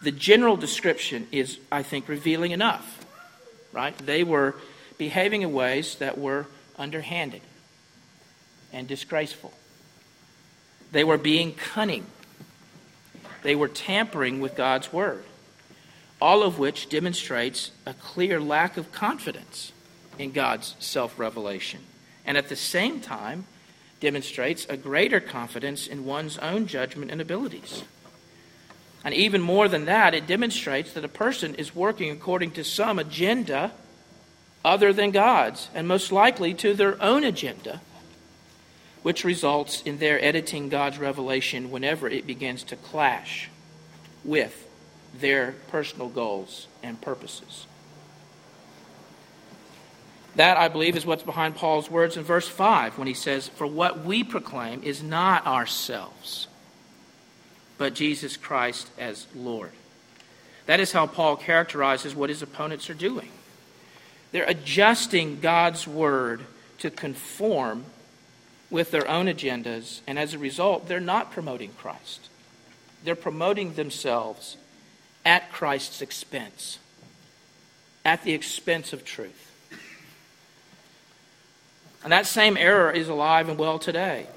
the 0.02 0.12
general 0.12 0.56
description 0.56 1.28
is, 1.30 1.59
I 1.71 1.82
think, 1.82 2.09
revealing 2.09 2.50
enough. 2.50 3.06
Right? 3.73 3.97
They 3.99 4.25
were 4.25 4.56
behaving 4.99 5.42
in 5.42 5.52
ways 5.52 5.97
that 5.97 6.18
were 6.18 6.47
underhanded 6.76 7.40
and 8.73 8.87
disgraceful. 8.87 9.52
They 10.90 11.04
were 11.04 11.18
being 11.18 11.54
cunning. 11.54 12.06
They 13.42 13.54
were 13.54 13.68
tampering 13.68 14.40
with 14.40 14.54
God's 14.54 14.92
word. 14.92 15.25
All 16.21 16.42
of 16.42 16.59
which 16.59 16.88
demonstrates 16.88 17.71
a 17.87 17.94
clear 17.94 18.40
lack 18.40 18.76
of 18.76 18.92
confidence 18.92 19.73
in 20.18 20.32
God's 20.32 20.76
self 20.78 21.18
revelation. 21.18 21.80
And 22.25 22.37
at 22.37 22.49
the 22.49 22.56
same 22.56 23.00
time, 23.00 23.47
demonstrates 24.00 24.66
a 24.68 24.76
greater 24.76 25.21
confidence 25.21 25.87
in 25.87 26.04
one's 26.04 26.38
own 26.38 26.66
judgment 26.66 27.11
and 27.11 27.21
abilities. 27.21 27.85
And 29.04 29.14
even 29.14 29.40
more 29.40 29.68
than 29.68 29.87
that, 29.87 30.14
it 30.14 30.26
demonstrates 30.26 30.92
that 30.92 31.04
a 31.04 31.09
person 31.09 31.54
is 31.56 31.75
working 31.75 32.11
according 32.11 32.52
to 32.52 32.64
some 32.64 32.99
agenda 32.99 33.73
other 34.64 34.92
than 34.92 35.11
God's, 35.11 35.68
and 35.75 35.88
most 35.88 36.12
likely 36.12 36.54
to 36.54 36.73
their 36.75 37.00
own 37.02 37.25
agenda, 37.25 37.80
which 39.02 39.25
results 39.25 39.82
in 39.82 39.99
their 39.99 40.25
editing 40.25 40.68
God's 40.68 40.99
revelation 40.99 41.71
whenever 41.71 42.09
it 42.09 42.26
begins 42.26 42.62
to 42.64 42.76
clash 42.76 43.50
with 44.25 44.68
their 45.18 45.56
personal 45.68 46.09
goals 46.09 46.68
and 46.82 47.00
purposes. 47.00 47.66
That, 50.37 50.56
I 50.56 50.68
believe, 50.68 50.97
is 50.97 51.04
what's 51.04 51.23
behind 51.23 51.56
Paul's 51.56 51.90
words 51.90 52.16
in 52.16 52.23
verse 52.23 52.49
5 52.49 52.97
when 52.97 53.06
he 53.06 53.14
says, 53.14 53.49
For 53.49 53.66
what 53.66 54.04
we 54.04 54.25
proclaim 54.25 54.82
is 54.82 55.02
not 55.02 55.47
ourselves, 55.47 56.47
but 57.82 57.94
Jesus 57.94 58.36
Christ 58.36 58.88
as 58.96 59.26
Lord. 59.34 59.72
That 60.66 60.78
is 60.78 60.92
how 60.92 61.08
Paul 61.08 61.34
characterizes 61.34 62.14
what 62.14 62.30
his 62.30 62.40
opponents 62.40 62.88
are 62.88 62.94
doing. 62.94 63.28
They're 64.30 64.44
adjusting 64.44 65.40
God's 65.40 65.84
word 65.84 66.42
to 66.78 66.92
conform 66.92 67.86
with 68.70 68.92
their 68.92 69.08
own 69.08 69.26
agendas, 69.26 69.98
and 70.06 70.16
as 70.16 70.32
a 70.32 70.38
result, 70.38 70.86
they're 70.86 71.00
not 71.00 71.32
promoting 71.32 71.72
Christ. 71.72 72.28
They're 73.02 73.16
promoting 73.16 73.74
themselves 73.74 74.56
at 75.24 75.50
Christ's 75.50 76.02
expense, 76.02 76.78
at 78.04 78.22
the 78.22 78.32
expense 78.32 78.92
of 78.92 79.04
truth. 79.04 79.50
And 82.04 82.12
that 82.12 82.26
same 82.26 82.56
error 82.56 82.92
is 82.92 83.08
alive 83.08 83.48
and 83.48 83.58
well 83.58 83.80
today. 83.80 84.28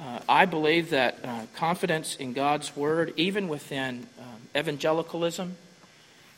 Uh, 0.00 0.20
I 0.28 0.46
believe 0.46 0.90
that 0.90 1.18
uh, 1.22 1.42
confidence 1.54 2.16
in 2.16 2.32
God's 2.32 2.74
Word, 2.74 3.12
even 3.16 3.48
within 3.48 4.06
um, 4.18 4.40
evangelicalism, 4.56 5.56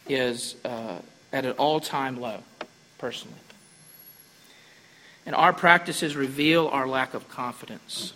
is 0.08 0.56
uh, 0.64 0.98
at 1.32 1.44
an 1.44 1.52
all 1.52 1.78
time 1.78 2.20
low, 2.20 2.38
personally. 2.98 3.36
And 5.24 5.36
our 5.36 5.52
practices 5.52 6.16
reveal 6.16 6.66
our 6.66 6.88
lack 6.88 7.14
of 7.14 7.28
confidence. 7.28 8.14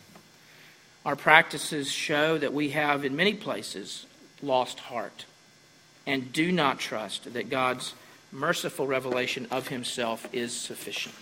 Our 1.04 1.14
practices 1.14 1.92
show 1.92 2.37
that 2.38 2.52
we 2.52 2.70
have, 2.70 3.04
in 3.04 3.14
many 3.14 3.35
places, 3.35 4.06
lost 4.42 4.80
heart 4.80 5.26
and 6.06 6.32
do 6.32 6.50
not 6.50 6.80
trust 6.80 7.32
that 7.32 7.50
God's 7.50 7.94
merciful 8.32 8.87
revelation 8.87 9.46
of 9.52 9.68
Himself 9.68 10.28
is 10.32 10.52
sufficient. 10.52 11.14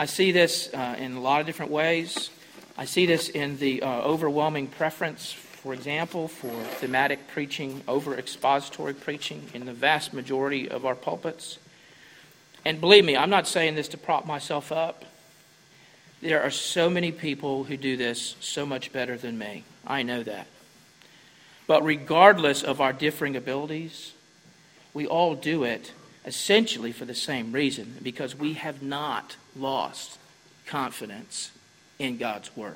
I 0.00 0.06
see 0.06 0.30
this 0.30 0.72
uh, 0.72 0.94
in 0.96 1.16
a 1.16 1.20
lot 1.20 1.40
of 1.40 1.46
different 1.46 1.72
ways. 1.72 2.30
I 2.76 2.84
see 2.84 3.04
this 3.04 3.28
in 3.28 3.58
the 3.58 3.82
uh, 3.82 4.02
overwhelming 4.02 4.68
preference, 4.68 5.32
for 5.32 5.74
example, 5.74 6.28
for 6.28 6.52
thematic 6.76 7.26
preaching 7.26 7.82
over 7.88 8.16
expository 8.16 8.94
preaching 8.94 9.48
in 9.54 9.66
the 9.66 9.72
vast 9.72 10.14
majority 10.14 10.70
of 10.70 10.86
our 10.86 10.94
pulpits. 10.94 11.58
And 12.64 12.80
believe 12.80 13.04
me, 13.04 13.16
I'm 13.16 13.28
not 13.28 13.48
saying 13.48 13.74
this 13.74 13.88
to 13.88 13.98
prop 13.98 14.24
myself 14.24 14.70
up. 14.70 15.04
There 16.22 16.44
are 16.44 16.50
so 16.50 16.88
many 16.88 17.10
people 17.10 17.64
who 17.64 17.76
do 17.76 17.96
this 17.96 18.36
so 18.38 18.64
much 18.64 18.92
better 18.92 19.16
than 19.16 19.36
me. 19.36 19.64
I 19.84 20.04
know 20.04 20.22
that. 20.22 20.46
But 21.66 21.82
regardless 21.82 22.62
of 22.62 22.80
our 22.80 22.92
differing 22.92 23.34
abilities, 23.34 24.12
we 24.94 25.08
all 25.08 25.34
do 25.34 25.64
it 25.64 25.90
essentially 26.24 26.92
for 26.92 27.04
the 27.04 27.14
same 27.14 27.50
reason 27.50 27.96
because 28.00 28.36
we 28.36 28.52
have 28.52 28.80
not 28.80 29.34
lost 29.58 30.18
confidence 30.66 31.50
in 31.98 32.16
God's 32.16 32.54
Word. 32.56 32.74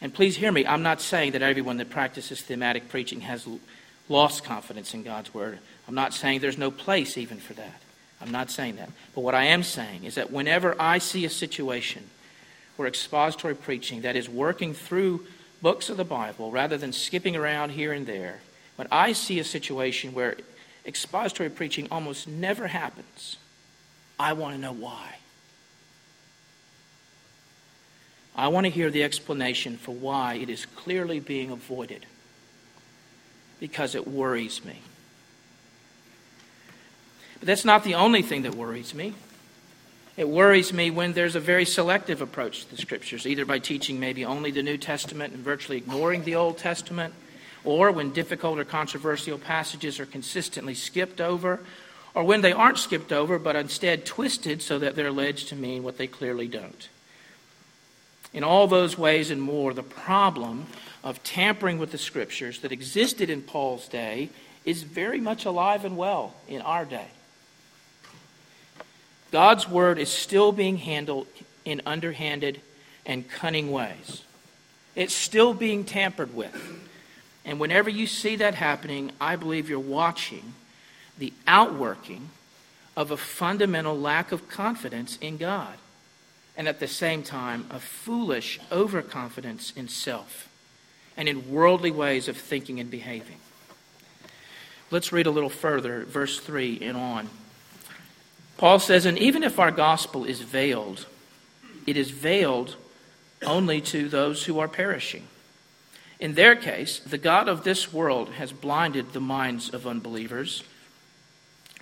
And 0.00 0.12
please 0.12 0.36
hear 0.36 0.50
me, 0.50 0.66
I'm 0.66 0.82
not 0.82 1.00
saying 1.00 1.32
that 1.32 1.42
everyone 1.42 1.76
that 1.76 1.90
practices 1.90 2.40
thematic 2.40 2.88
preaching 2.88 3.20
has 3.20 3.46
lost 4.08 4.44
confidence 4.44 4.94
in 4.94 5.02
God's 5.02 5.32
Word. 5.32 5.58
I'm 5.86 5.94
not 5.94 6.12
saying 6.12 6.40
there's 6.40 6.58
no 6.58 6.70
place 6.70 7.16
even 7.16 7.38
for 7.38 7.54
that. 7.54 7.80
I'm 8.20 8.30
not 8.30 8.50
saying 8.50 8.76
that. 8.76 8.90
But 9.14 9.22
what 9.22 9.34
I 9.34 9.44
am 9.44 9.62
saying 9.62 10.04
is 10.04 10.14
that 10.14 10.30
whenever 10.30 10.76
I 10.80 10.98
see 10.98 11.24
a 11.24 11.30
situation 11.30 12.08
where 12.76 12.88
expository 12.88 13.54
preaching 13.54 14.02
that 14.02 14.16
is 14.16 14.28
working 14.28 14.74
through 14.74 15.26
books 15.60 15.88
of 15.88 15.96
the 15.96 16.04
Bible 16.04 16.50
rather 16.50 16.76
than 16.76 16.92
skipping 16.92 17.36
around 17.36 17.70
here 17.70 17.92
and 17.92 18.06
there, 18.06 18.40
when 18.76 18.88
I 18.90 19.12
see 19.12 19.38
a 19.38 19.44
situation 19.44 20.14
where 20.14 20.36
expository 20.86 21.50
preaching 21.50 21.88
almost 21.90 22.26
never 22.26 22.68
happens. 22.68 23.36
I 24.22 24.34
want 24.34 24.54
to 24.54 24.60
know 24.60 24.72
why. 24.72 25.16
I 28.36 28.46
want 28.48 28.66
to 28.66 28.70
hear 28.70 28.88
the 28.88 29.02
explanation 29.02 29.76
for 29.76 29.92
why 29.92 30.34
it 30.34 30.48
is 30.48 30.64
clearly 30.64 31.18
being 31.18 31.50
avoided. 31.50 32.06
Because 33.58 33.96
it 33.96 34.06
worries 34.06 34.64
me. 34.64 34.78
But 37.40 37.48
that's 37.48 37.64
not 37.64 37.82
the 37.82 37.96
only 37.96 38.22
thing 38.22 38.42
that 38.42 38.54
worries 38.54 38.94
me. 38.94 39.12
It 40.16 40.28
worries 40.28 40.72
me 40.72 40.92
when 40.92 41.14
there's 41.14 41.34
a 41.34 41.40
very 41.40 41.64
selective 41.64 42.22
approach 42.22 42.64
to 42.64 42.70
the 42.70 42.76
scriptures, 42.80 43.26
either 43.26 43.44
by 43.44 43.58
teaching 43.58 43.98
maybe 43.98 44.24
only 44.24 44.52
the 44.52 44.62
New 44.62 44.78
Testament 44.78 45.34
and 45.34 45.42
virtually 45.42 45.78
ignoring 45.78 46.22
the 46.22 46.36
Old 46.36 46.58
Testament, 46.58 47.12
or 47.64 47.90
when 47.90 48.12
difficult 48.12 48.60
or 48.60 48.64
controversial 48.64 49.36
passages 49.36 49.98
are 49.98 50.06
consistently 50.06 50.74
skipped 50.74 51.20
over, 51.20 51.58
or 52.14 52.24
when 52.24 52.40
they 52.40 52.52
aren't 52.52 52.78
skipped 52.78 53.12
over 53.12 53.38
but 53.38 53.56
instead 53.56 54.04
twisted 54.04 54.62
so 54.62 54.78
that 54.78 54.94
they're 54.94 55.08
alleged 55.08 55.48
to 55.48 55.56
mean 55.56 55.82
what 55.82 55.98
they 55.98 56.06
clearly 56.06 56.48
don't. 56.48 56.88
In 58.32 58.44
all 58.44 58.66
those 58.66 58.96
ways 58.96 59.30
and 59.30 59.42
more, 59.42 59.74
the 59.74 59.82
problem 59.82 60.66
of 61.04 61.22
tampering 61.22 61.78
with 61.78 61.92
the 61.92 61.98
scriptures 61.98 62.60
that 62.60 62.72
existed 62.72 63.28
in 63.28 63.42
Paul's 63.42 63.88
day 63.88 64.30
is 64.64 64.82
very 64.82 65.20
much 65.20 65.44
alive 65.44 65.84
and 65.84 65.96
well 65.96 66.34
in 66.48 66.62
our 66.62 66.84
day. 66.84 67.08
God's 69.30 69.68
word 69.68 69.98
is 69.98 70.10
still 70.10 70.52
being 70.52 70.76
handled 70.76 71.26
in 71.64 71.82
underhanded 71.86 72.60
and 73.04 73.28
cunning 73.28 73.70
ways. 73.70 74.22
It's 74.94 75.14
still 75.14 75.54
being 75.54 75.84
tampered 75.84 76.34
with. 76.34 76.54
And 77.44 77.58
whenever 77.58 77.90
you 77.90 78.06
see 78.06 78.36
that 78.36 78.54
happening, 78.54 79.10
I 79.20 79.36
believe 79.36 79.68
you're 79.68 79.80
watching 79.80 80.54
the 81.22 81.32
outworking 81.46 82.30
of 82.96 83.12
a 83.12 83.16
fundamental 83.16 83.96
lack 83.96 84.32
of 84.32 84.48
confidence 84.48 85.16
in 85.20 85.36
God, 85.36 85.78
and 86.56 86.66
at 86.66 86.80
the 86.80 86.88
same 86.88 87.22
time, 87.22 87.64
a 87.70 87.78
foolish 87.78 88.58
overconfidence 88.72 89.72
in 89.76 89.86
self 89.86 90.48
and 91.16 91.28
in 91.28 91.48
worldly 91.48 91.92
ways 91.92 92.26
of 92.26 92.36
thinking 92.36 92.80
and 92.80 92.90
behaving. 92.90 93.36
Let's 94.90 95.12
read 95.12 95.28
a 95.28 95.30
little 95.30 95.48
further, 95.48 96.04
verse 96.06 96.40
3 96.40 96.80
and 96.82 96.96
on. 96.96 97.30
Paul 98.56 98.80
says, 98.80 99.06
And 99.06 99.16
even 99.16 99.44
if 99.44 99.60
our 99.60 99.70
gospel 99.70 100.24
is 100.24 100.40
veiled, 100.40 101.06
it 101.86 101.96
is 101.96 102.10
veiled 102.10 102.74
only 103.46 103.80
to 103.82 104.08
those 104.08 104.46
who 104.46 104.58
are 104.58 104.66
perishing 104.66 105.28
in 106.22 106.34
their 106.34 106.54
case, 106.54 107.00
the 107.00 107.18
God 107.18 107.48
of 107.48 107.64
this 107.64 107.92
world 107.92 108.28
has 108.34 108.52
blinded 108.52 109.12
the 109.12 109.20
minds 109.20 109.70
of 109.70 109.88
unbelievers 109.88 110.62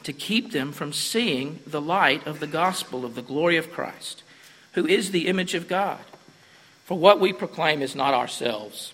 to 0.05 0.13
keep 0.13 0.53
them 0.53 0.73
from 0.73 0.93
seeing 0.93 1.61
the 1.67 1.81
light 1.81 2.27
of 2.27 2.41
the 2.41 2.47
gospel 2.47 3.05
of 3.05 3.15
the 3.15 3.23
glory 3.23 3.57
of 3.57 3.73
Christ, 3.73 4.23
who 4.73 4.87
is 4.87 5.11
the 5.11 5.29
image 5.29 5.55
of 5.55 5.69
God. 5.69 6.01
For 6.85 6.99
what 6.99 7.21
we 7.21 7.33
proclaim 7.33 7.83
is 7.83 7.95
not 7.95 8.15
ourselves, 8.15 8.93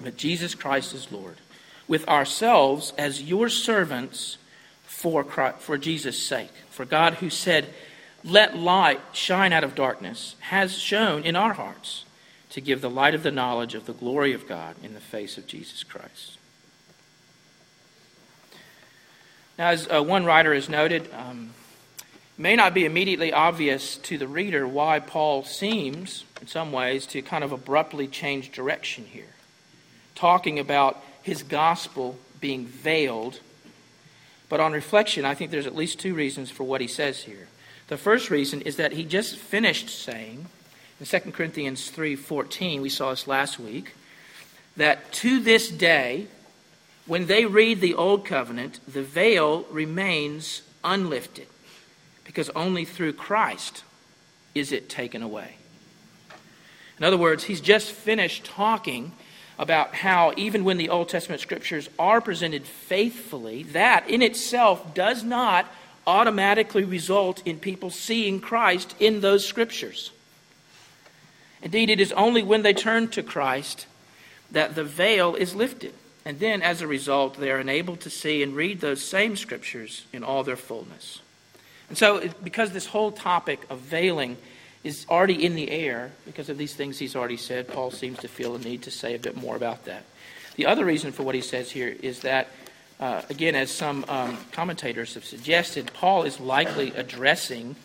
but 0.00 0.16
Jesus 0.16 0.54
Christ 0.54 0.94
is 0.94 1.10
Lord, 1.10 1.36
with 1.88 2.06
ourselves 2.08 2.92
as 2.98 3.22
your 3.22 3.48
servants 3.48 4.38
for, 4.84 5.24
Christ, 5.24 5.58
for 5.60 5.78
Jesus' 5.78 6.22
sake. 6.22 6.50
For 6.70 6.84
God, 6.84 7.14
who 7.14 7.30
said, 7.30 7.72
Let 8.24 8.56
light 8.56 9.00
shine 9.12 9.52
out 9.52 9.64
of 9.64 9.74
darkness, 9.74 10.36
has 10.40 10.78
shone 10.78 11.22
in 11.22 11.36
our 11.36 11.54
hearts 11.54 12.04
to 12.50 12.60
give 12.60 12.80
the 12.80 12.90
light 12.90 13.14
of 13.14 13.22
the 13.22 13.30
knowledge 13.30 13.74
of 13.74 13.86
the 13.86 13.92
glory 13.92 14.32
of 14.32 14.48
God 14.48 14.76
in 14.82 14.94
the 14.94 15.00
face 15.00 15.38
of 15.38 15.46
Jesus 15.46 15.82
Christ. 15.82 16.38
Now, 19.58 19.68
as 19.68 19.88
uh, 19.88 20.02
one 20.02 20.24
writer 20.24 20.52
has 20.52 20.68
noted, 20.68 21.08
um, 21.14 21.50
it 21.98 22.42
may 22.42 22.56
not 22.56 22.74
be 22.74 22.84
immediately 22.84 23.32
obvious 23.32 23.96
to 23.98 24.18
the 24.18 24.28
reader 24.28 24.68
why 24.68 25.00
Paul 25.00 25.44
seems, 25.44 26.24
in 26.42 26.46
some 26.46 26.72
ways, 26.72 27.06
to 27.06 27.22
kind 27.22 27.42
of 27.42 27.52
abruptly 27.52 28.06
change 28.06 28.52
direction 28.52 29.06
here, 29.06 29.34
talking 30.14 30.58
about 30.58 31.02
his 31.22 31.42
gospel 31.42 32.18
being 32.38 32.66
veiled. 32.66 33.40
But 34.50 34.60
on 34.60 34.72
reflection, 34.72 35.24
I 35.24 35.34
think 35.34 35.50
there's 35.50 35.66
at 35.66 35.74
least 35.74 35.98
two 35.98 36.14
reasons 36.14 36.50
for 36.50 36.64
what 36.64 36.82
he 36.82 36.86
says 36.86 37.22
here. 37.22 37.48
The 37.88 37.96
first 37.96 38.30
reason 38.30 38.60
is 38.60 38.76
that 38.76 38.92
he 38.92 39.04
just 39.04 39.36
finished 39.36 39.88
saying 39.88 40.46
in 41.00 41.06
2 41.06 41.32
Corinthians 41.32 41.90
3:14, 41.90 42.82
we 42.82 42.88
saw 42.88 43.10
this 43.10 43.26
last 43.26 43.58
week, 43.58 43.94
that 44.76 45.12
to 45.12 45.40
this 45.40 45.68
day 45.68 46.26
when 47.06 47.26
they 47.26 47.44
read 47.44 47.80
the 47.80 47.94
old 47.94 48.24
covenant, 48.24 48.80
the 48.86 49.02
veil 49.02 49.62
remains 49.70 50.62
unlifted 50.82 51.46
because 52.24 52.50
only 52.50 52.84
through 52.84 53.12
Christ 53.12 53.84
is 54.54 54.72
it 54.72 54.88
taken 54.88 55.22
away. 55.22 55.56
In 56.98 57.04
other 57.04 57.16
words, 57.16 57.44
he's 57.44 57.60
just 57.60 57.92
finished 57.92 58.44
talking 58.44 59.12
about 59.58 59.94
how 59.94 60.32
even 60.36 60.64
when 60.64 60.76
the 60.76 60.88
Old 60.88 61.08
Testament 61.08 61.40
scriptures 61.40 61.88
are 61.98 62.20
presented 62.20 62.64
faithfully, 62.64 63.62
that 63.64 64.08
in 64.08 64.22
itself 64.22 64.94
does 64.94 65.22
not 65.22 65.66
automatically 66.06 66.84
result 66.84 67.42
in 67.46 67.58
people 67.58 67.90
seeing 67.90 68.40
Christ 68.40 68.94
in 68.98 69.20
those 69.20 69.46
scriptures. 69.46 70.10
Indeed, 71.62 71.90
it 71.90 72.00
is 72.00 72.12
only 72.12 72.42
when 72.42 72.62
they 72.62 72.74
turn 72.74 73.08
to 73.08 73.22
Christ 73.22 73.86
that 74.50 74.74
the 74.74 74.84
veil 74.84 75.34
is 75.34 75.54
lifted. 75.54 75.94
And 76.26 76.40
then, 76.40 76.60
as 76.60 76.82
a 76.82 76.88
result, 76.88 77.38
they 77.38 77.52
are 77.52 77.60
enabled 77.60 78.00
to 78.00 78.10
see 78.10 78.42
and 78.42 78.56
read 78.56 78.80
those 78.80 79.00
same 79.00 79.36
scriptures 79.36 80.04
in 80.12 80.24
all 80.24 80.42
their 80.42 80.56
fullness. 80.56 81.20
And 81.88 81.96
so, 81.96 82.28
because 82.42 82.72
this 82.72 82.86
whole 82.86 83.12
topic 83.12 83.60
of 83.70 83.78
veiling 83.78 84.36
is 84.82 85.06
already 85.08 85.44
in 85.46 85.54
the 85.54 85.70
air, 85.70 86.10
because 86.24 86.48
of 86.48 86.58
these 86.58 86.74
things 86.74 86.98
he's 86.98 87.14
already 87.14 87.36
said, 87.36 87.68
Paul 87.68 87.92
seems 87.92 88.18
to 88.18 88.28
feel 88.28 88.56
a 88.56 88.58
need 88.58 88.82
to 88.82 88.90
say 88.90 89.14
a 89.14 89.20
bit 89.20 89.36
more 89.36 89.54
about 89.54 89.84
that. 89.84 90.02
The 90.56 90.66
other 90.66 90.84
reason 90.84 91.12
for 91.12 91.22
what 91.22 91.36
he 91.36 91.40
says 91.40 91.70
here 91.70 91.96
is 92.02 92.22
that, 92.22 92.48
uh, 92.98 93.22
again, 93.30 93.54
as 93.54 93.70
some 93.70 94.04
um, 94.08 94.36
commentators 94.50 95.14
have 95.14 95.24
suggested, 95.24 95.92
Paul 95.94 96.24
is 96.24 96.40
likely 96.40 96.90
addressing 96.90 97.76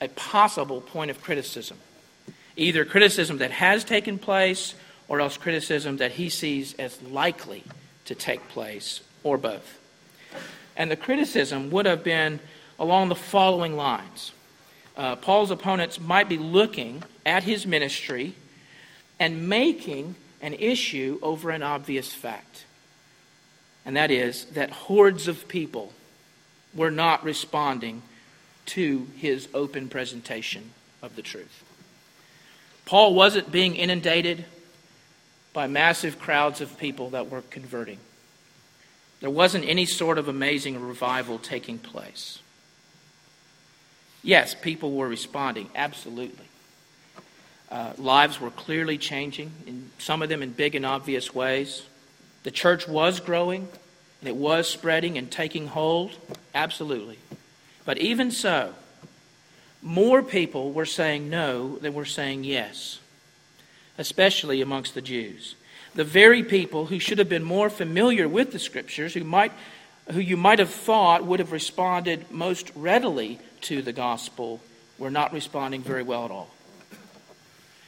a 0.00 0.06
possible 0.06 0.80
point 0.80 1.10
of 1.10 1.20
criticism. 1.20 1.78
Either 2.56 2.84
criticism 2.84 3.38
that 3.38 3.50
has 3.50 3.82
taken 3.82 4.16
place, 4.16 4.76
or 5.10 5.20
else 5.20 5.36
criticism 5.36 5.98
that 5.98 6.12
he 6.12 6.30
sees 6.30 6.74
as 6.78 7.02
likely 7.02 7.64
to 8.06 8.14
take 8.14 8.48
place, 8.48 9.02
or 9.22 9.36
both. 9.36 9.78
And 10.76 10.90
the 10.90 10.96
criticism 10.96 11.70
would 11.70 11.84
have 11.84 12.02
been 12.02 12.40
along 12.78 13.10
the 13.10 13.14
following 13.14 13.76
lines 13.76 14.32
uh, 14.96 15.16
Paul's 15.16 15.50
opponents 15.50 15.98
might 15.98 16.28
be 16.28 16.36
looking 16.36 17.02
at 17.24 17.42
his 17.44 17.66
ministry 17.66 18.34
and 19.18 19.48
making 19.48 20.14
an 20.42 20.52
issue 20.54 21.18
over 21.22 21.50
an 21.50 21.62
obvious 21.62 22.12
fact. 22.12 22.64
And 23.86 23.96
that 23.96 24.10
is 24.10 24.44
that 24.46 24.70
hordes 24.70 25.26
of 25.26 25.48
people 25.48 25.94
were 26.74 26.90
not 26.90 27.24
responding 27.24 28.02
to 28.66 29.08
his 29.16 29.48
open 29.54 29.88
presentation 29.88 30.70
of 31.02 31.16
the 31.16 31.22
truth. 31.22 31.64
Paul 32.84 33.14
wasn't 33.14 33.50
being 33.50 33.76
inundated 33.76 34.44
by 35.52 35.66
massive 35.66 36.18
crowds 36.18 36.60
of 36.60 36.78
people 36.78 37.10
that 37.10 37.30
were 37.30 37.42
converting. 37.42 37.98
There 39.20 39.30
wasn't 39.30 39.68
any 39.68 39.84
sort 39.84 40.18
of 40.18 40.28
amazing 40.28 40.80
revival 40.80 41.38
taking 41.38 41.78
place. 41.78 42.38
Yes, 44.22 44.54
people 44.54 44.92
were 44.92 45.08
responding, 45.08 45.70
absolutely. 45.74 46.46
Uh, 47.70 47.92
lives 47.98 48.40
were 48.40 48.50
clearly 48.50 48.98
changing, 48.98 49.52
in 49.66 49.90
some 49.98 50.22
of 50.22 50.28
them 50.28 50.42
in 50.42 50.50
big 50.50 50.74
and 50.74 50.84
obvious 50.84 51.34
ways. 51.34 51.84
The 52.42 52.50
church 52.50 52.88
was 52.88 53.20
growing, 53.20 53.68
and 54.20 54.28
it 54.28 54.36
was 54.36 54.68
spreading 54.68 55.16
and 55.18 55.30
taking 55.30 55.68
hold, 55.68 56.12
absolutely. 56.54 57.18
But 57.84 57.98
even 57.98 58.30
so, 58.30 58.74
more 59.82 60.22
people 60.22 60.72
were 60.72 60.86
saying 60.86 61.30
no 61.30 61.76
than 61.78 61.94
were 61.94 62.04
saying 62.04 62.44
yes, 62.44 62.98
especially 64.00 64.62
amongst 64.62 64.94
the 64.94 65.02
Jews. 65.02 65.54
The 65.94 66.04
very 66.04 66.42
people 66.42 66.86
who 66.86 66.98
should 66.98 67.18
have 67.18 67.28
been 67.28 67.44
more 67.44 67.68
familiar 67.68 68.26
with 68.26 68.50
the 68.50 68.58
scriptures, 68.58 69.12
who 69.14 69.24
might 69.24 69.52
who 70.10 70.20
you 70.20 70.36
might 70.36 70.58
have 70.58 70.70
thought 70.70 71.24
would 71.24 71.38
have 71.38 71.52
responded 71.52 72.28
most 72.32 72.72
readily 72.74 73.38
to 73.60 73.82
the 73.82 73.92
gospel 73.92 74.60
were 74.98 75.10
not 75.10 75.32
responding 75.32 75.82
very 75.82 76.02
well 76.02 76.24
at 76.24 76.30
all. 76.30 76.50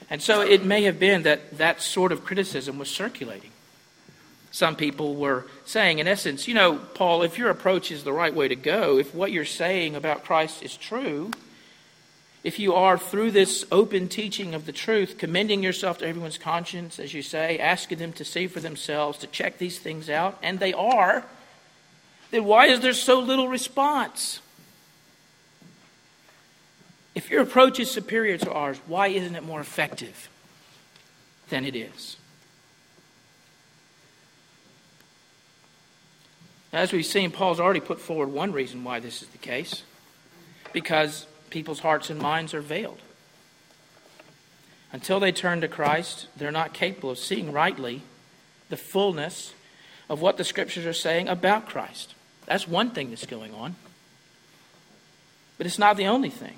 And 0.08 0.22
so 0.22 0.42
it 0.42 0.64
may 0.64 0.82
have 0.82 1.00
been 1.00 1.22
that 1.22 1.58
that 1.58 1.80
sort 1.80 2.12
of 2.12 2.24
criticism 2.24 2.78
was 2.78 2.90
circulating. 2.90 3.50
Some 4.50 4.76
people 4.76 5.16
were 5.16 5.46
saying, 5.64 5.98
in 5.98 6.06
essence, 6.06 6.46
you 6.46 6.54
know, 6.54 6.76
Paul, 6.76 7.22
if 7.22 7.38
your 7.38 7.48
approach 7.48 7.90
is 7.90 8.04
the 8.04 8.12
right 8.12 8.34
way 8.34 8.48
to 8.48 8.56
go, 8.56 8.98
if 8.98 9.14
what 9.14 9.32
you're 9.32 9.46
saying 9.46 9.96
about 9.96 10.24
Christ 10.24 10.62
is 10.62 10.76
true, 10.76 11.30
if 12.44 12.58
you 12.58 12.74
are, 12.74 12.98
through 12.98 13.30
this 13.30 13.64
open 13.70 14.08
teaching 14.08 14.54
of 14.54 14.66
the 14.66 14.72
truth, 14.72 15.16
commending 15.16 15.62
yourself 15.62 15.98
to 15.98 16.06
everyone's 16.06 16.38
conscience, 16.38 16.98
as 16.98 17.14
you 17.14 17.22
say, 17.22 17.58
asking 17.58 17.98
them 17.98 18.12
to 18.14 18.24
see 18.24 18.48
for 18.48 18.58
themselves, 18.58 19.18
to 19.18 19.26
check 19.28 19.58
these 19.58 19.78
things 19.78 20.10
out, 20.10 20.38
and 20.42 20.58
they 20.58 20.72
are, 20.72 21.24
then 22.32 22.44
why 22.44 22.66
is 22.66 22.80
there 22.80 22.94
so 22.94 23.20
little 23.20 23.48
response? 23.48 24.40
If 27.14 27.30
your 27.30 27.42
approach 27.42 27.78
is 27.78 27.90
superior 27.90 28.38
to 28.38 28.50
ours, 28.50 28.80
why 28.86 29.08
isn't 29.08 29.36
it 29.36 29.44
more 29.44 29.60
effective 29.60 30.28
than 31.48 31.64
it 31.64 31.76
is? 31.76 32.16
As 36.72 36.90
we've 36.90 37.04
seen, 37.04 37.30
Paul's 37.30 37.60
already 37.60 37.80
put 37.80 38.00
forward 38.00 38.32
one 38.32 38.50
reason 38.50 38.82
why 38.82 38.98
this 38.98 39.22
is 39.22 39.28
the 39.28 39.38
case 39.38 39.82
because 40.72 41.26
people's 41.52 41.80
hearts 41.80 42.10
and 42.10 42.18
minds 42.18 42.54
are 42.54 42.62
veiled. 42.62 42.98
Until 44.90 45.20
they 45.20 45.32
turn 45.32 45.60
to 45.60 45.68
Christ, 45.68 46.26
they're 46.36 46.50
not 46.50 46.72
capable 46.72 47.10
of 47.10 47.18
seeing 47.18 47.52
rightly 47.52 48.02
the 48.70 48.76
fullness 48.76 49.52
of 50.08 50.20
what 50.20 50.38
the 50.38 50.44
Scriptures 50.44 50.86
are 50.86 50.92
saying 50.92 51.28
about 51.28 51.68
Christ. 51.68 52.14
That's 52.46 52.66
one 52.66 52.90
thing 52.90 53.10
that's 53.10 53.26
going 53.26 53.54
on. 53.54 53.76
But 55.58 55.66
it's 55.66 55.78
not 55.78 55.96
the 55.96 56.06
only 56.06 56.30
thing. 56.30 56.56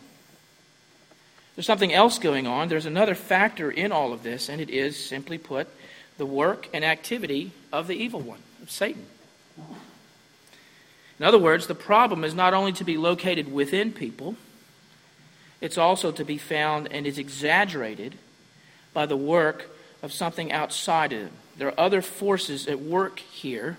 There's 1.55 1.67
something 1.67 1.93
else 1.93 2.19
going 2.19 2.47
on. 2.47 2.69
There's 2.69 2.87
another 2.87 3.15
factor 3.15 3.71
in 3.71 3.93
all 3.93 4.13
of 4.13 4.23
this, 4.23 4.49
and 4.49 4.61
it 4.61 4.71
is, 4.71 4.97
simply 4.97 5.39
put, 5.39 5.69
the 6.19 6.27
work 6.27 6.69
and 6.73 6.85
activity 6.85 7.53
of 7.73 7.89
the 7.89 7.95
evil 7.95 8.21
one, 8.21 8.41
of 8.63 8.71
Satan. 8.71 9.07
In 11.19 11.25
other 11.25 11.39
words, 11.39 11.67
the 11.67 11.75
problem 11.75 12.25
is 12.25 12.35
not 12.35 12.55
only 12.55 12.73
to 12.73 12.85
be 12.85 12.97
located 12.97 13.53
within 13.53 13.93
people, 13.93 14.37
it's 15.65 15.79
also 15.79 16.13
to 16.13 16.27
be 16.27 16.37
found 16.37 16.93
and 16.93 17.07
is 17.07 17.17
exaggerated 17.17 18.17
by 18.93 19.07
the 19.07 19.17
work 19.17 19.71
of 20.03 20.13
something 20.13 20.53
outside 20.53 21.11
of 21.15 21.21
them. 21.21 21.33
There 21.57 21.69
are 21.69 21.81
other 21.81 22.03
forces 22.03 22.67
at 22.67 22.83
work 22.83 23.19
here, 23.19 23.79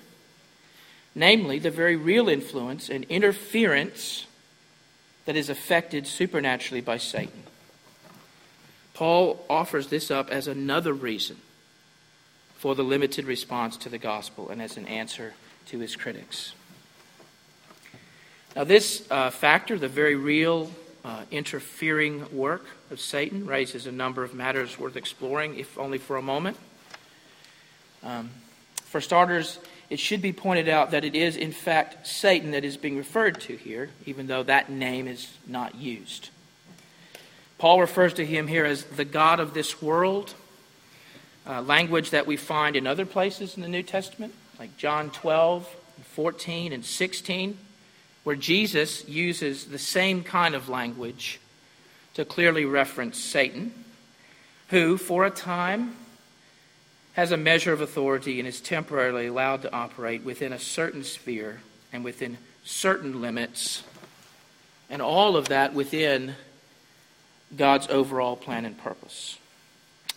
namely 1.13 1.59
the 1.59 1.69
very 1.69 1.95
real 1.95 2.27
influence 2.27 2.89
and 2.89 3.03
interference 3.03 4.25
that 5.25 5.35
is 5.35 5.47
affected 5.47 6.07
supernaturally 6.07 6.81
by 6.81 6.97
Satan. 6.97 7.43
Paul 8.95 9.45
offers 9.47 9.89
this 9.89 10.09
up 10.09 10.31
as 10.31 10.47
another 10.47 10.91
reason 10.93 11.37
for 12.57 12.73
the 12.73 12.83
limited 12.83 13.25
response 13.25 13.77
to 13.77 13.89
the 13.89 13.99
gospel 13.99 14.49
and 14.49 14.59
as 14.59 14.75
an 14.75 14.87
answer 14.87 15.35
to 15.67 15.77
his 15.77 15.95
critics. 15.95 16.53
Now, 18.55 18.63
this 18.63 19.05
uh, 19.11 19.29
factor, 19.29 19.77
the 19.77 19.87
very 19.87 20.15
real 20.15 20.71
uh, 21.05 21.21
interfering 21.29 22.35
work 22.35 22.65
of 22.89 22.99
Satan, 22.99 23.45
raises 23.45 23.85
a 23.85 23.91
number 23.91 24.23
of 24.23 24.33
matters 24.33 24.79
worth 24.79 24.95
exploring, 24.95 25.59
if 25.59 25.77
only 25.77 25.99
for 25.99 26.17
a 26.17 26.21
moment. 26.21 26.57
Um, 28.03 28.31
for 28.85 28.99
starters, 28.99 29.59
it 29.91 29.99
should 29.99 30.21
be 30.21 30.33
pointed 30.33 30.67
out 30.67 30.91
that 30.91 31.05
it 31.05 31.13
is, 31.13 31.37
in 31.37 31.51
fact, 31.51 32.07
Satan 32.07 32.51
that 32.51 32.65
is 32.65 32.75
being 32.75 32.97
referred 32.97 33.39
to 33.41 33.55
here, 33.55 33.91
even 34.07 34.25
though 34.25 34.41
that 34.43 34.71
name 34.71 35.07
is 35.07 35.37
not 35.45 35.75
used. 35.75 36.29
Paul 37.59 37.81
refers 37.81 38.15
to 38.15 38.25
him 38.25 38.47
here 38.47 38.65
as 38.65 38.83
the 38.85 39.05
God 39.05 39.39
of 39.39 39.53
this 39.53 39.83
world, 39.83 40.33
uh, 41.45 41.61
language 41.61 42.09
that 42.09 42.25
we 42.25 42.35
find 42.35 42.75
in 42.75 42.87
other 42.87 43.05
places 43.05 43.55
in 43.55 43.61
the 43.61 43.69
New 43.69 43.83
Testament, 43.83 44.33
like 44.57 44.75
John 44.75 45.11
12, 45.11 45.67
14, 46.13 46.73
and 46.73 46.83
16, 46.83 47.59
where 48.25 48.35
Jesus 48.35 49.07
uses 49.07 49.65
the 49.65 49.79
same 49.79 50.23
kind 50.23 50.55
of 50.55 50.67
language 50.67 51.39
to 52.15 52.25
clearly 52.25 52.65
reference 52.65 53.17
Satan. 53.17 53.71
who, 54.69 54.97
for 54.97 55.25
a 55.25 55.29
time, 55.29 55.95
has 57.13 57.31
a 57.31 57.37
measure 57.37 57.71
of 57.71 57.81
authority 57.81 58.39
and 58.39 58.47
is 58.47 58.59
temporarily 58.59 59.27
allowed 59.27 59.61
to 59.61 59.73
operate 59.73 60.23
within 60.23 60.51
a 60.51 60.59
certain 60.59 61.03
sphere 61.03 61.61
and 61.93 62.03
within 62.03 62.37
certain 62.63 63.21
limits, 63.21 63.83
and 64.89 65.01
all 65.01 65.37
of 65.37 65.49
that 65.49 65.73
within 65.73 66.35
God's 67.55 67.87
overall 67.87 68.35
plan 68.35 68.65
and 68.65 68.77
purpose. 68.77 69.37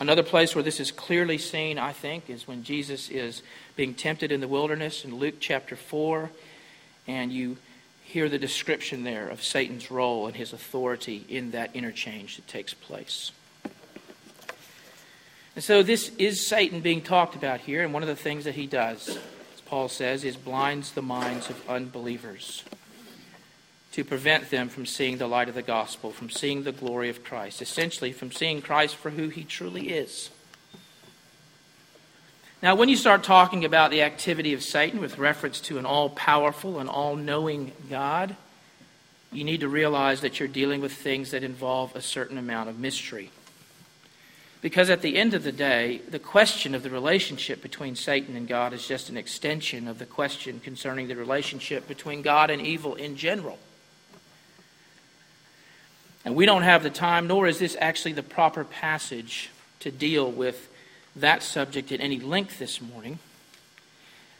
Another 0.00 0.22
place 0.22 0.54
where 0.54 0.62
this 0.64 0.80
is 0.80 0.90
clearly 0.90 1.38
seen, 1.38 1.78
I 1.78 1.92
think, 1.92 2.30
is 2.30 2.48
when 2.48 2.64
Jesus 2.64 3.10
is 3.10 3.42
being 3.76 3.94
tempted 3.94 4.32
in 4.32 4.40
the 4.40 4.48
wilderness 4.48 5.04
in 5.04 5.14
Luke 5.14 5.36
chapter 5.40 5.76
4, 5.76 6.30
and 7.06 7.32
you 7.32 7.58
hear 8.08 8.30
the 8.30 8.38
description 8.38 9.04
there 9.04 9.28
of 9.28 9.42
Satan's 9.42 9.90
role 9.90 10.26
and 10.26 10.34
his 10.34 10.54
authority 10.54 11.26
in 11.28 11.50
that 11.50 11.76
interchange 11.76 12.36
that 12.36 12.48
takes 12.48 12.72
place. 12.72 13.32
And 15.54 15.62
so 15.62 15.82
this 15.82 16.10
is 16.16 16.46
Satan 16.46 16.80
being 16.80 17.02
talked 17.02 17.34
about 17.34 17.60
here, 17.60 17.84
and 17.84 17.92
one 17.92 18.02
of 18.02 18.08
the 18.08 18.16
things 18.16 18.44
that 18.44 18.54
he 18.54 18.66
does, 18.66 19.08
as 19.10 19.60
Paul 19.66 19.90
says, 19.90 20.24
is 20.24 20.36
blinds 20.36 20.92
the 20.92 21.02
minds 21.02 21.50
of 21.50 21.68
unbelievers 21.68 22.64
to 23.92 24.04
prevent 24.04 24.50
them 24.50 24.70
from 24.70 24.86
seeing 24.86 25.18
the 25.18 25.26
light 25.26 25.50
of 25.50 25.54
the 25.54 25.60
gospel, 25.60 26.10
from 26.10 26.30
seeing 26.30 26.62
the 26.62 26.72
glory 26.72 27.10
of 27.10 27.22
Christ, 27.22 27.60
essentially 27.60 28.12
from 28.12 28.32
seeing 28.32 28.62
Christ 28.62 28.96
for 28.96 29.10
who 29.10 29.28
he 29.28 29.44
truly 29.44 29.90
is. 29.90 30.30
Now, 32.60 32.74
when 32.74 32.88
you 32.88 32.96
start 32.96 33.22
talking 33.22 33.64
about 33.64 33.92
the 33.92 34.02
activity 34.02 34.52
of 34.52 34.64
Satan 34.64 35.00
with 35.00 35.16
reference 35.16 35.60
to 35.62 35.78
an 35.78 35.86
all 35.86 36.10
powerful 36.10 36.80
and 36.80 36.88
all 36.88 37.14
knowing 37.14 37.70
God, 37.88 38.34
you 39.30 39.44
need 39.44 39.60
to 39.60 39.68
realize 39.68 40.22
that 40.22 40.40
you're 40.40 40.48
dealing 40.48 40.80
with 40.80 40.92
things 40.92 41.30
that 41.30 41.44
involve 41.44 41.94
a 41.94 42.02
certain 42.02 42.36
amount 42.36 42.68
of 42.68 42.80
mystery. 42.80 43.30
Because 44.60 44.90
at 44.90 45.02
the 45.02 45.16
end 45.16 45.34
of 45.34 45.44
the 45.44 45.52
day, 45.52 46.00
the 46.10 46.18
question 46.18 46.74
of 46.74 46.82
the 46.82 46.90
relationship 46.90 47.62
between 47.62 47.94
Satan 47.94 48.34
and 48.34 48.48
God 48.48 48.72
is 48.72 48.88
just 48.88 49.08
an 49.08 49.16
extension 49.16 49.86
of 49.86 50.00
the 50.00 50.06
question 50.06 50.58
concerning 50.58 51.06
the 51.06 51.14
relationship 51.14 51.86
between 51.86 52.22
God 52.22 52.50
and 52.50 52.60
evil 52.60 52.96
in 52.96 53.16
general. 53.16 53.60
And 56.24 56.34
we 56.34 56.44
don't 56.44 56.62
have 56.62 56.82
the 56.82 56.90
time, 56.90 57.28
nor 57.28 57.46
is 57.46 57.60
this 57.60 57.76
actually 57.80 58.14
the 58.14 58.24
proper 58.24 58.64
passage 58.64 59.50
to 59.78 59.92
deal 59.92 60.28
with 60.28 60.68
that 61.20 61.42
subject 61.42 61.92
at 61.92 62.00
any 62.00 62.18
length 62.18 62.58
this 62.58 62.80
morning. 62.80 63.18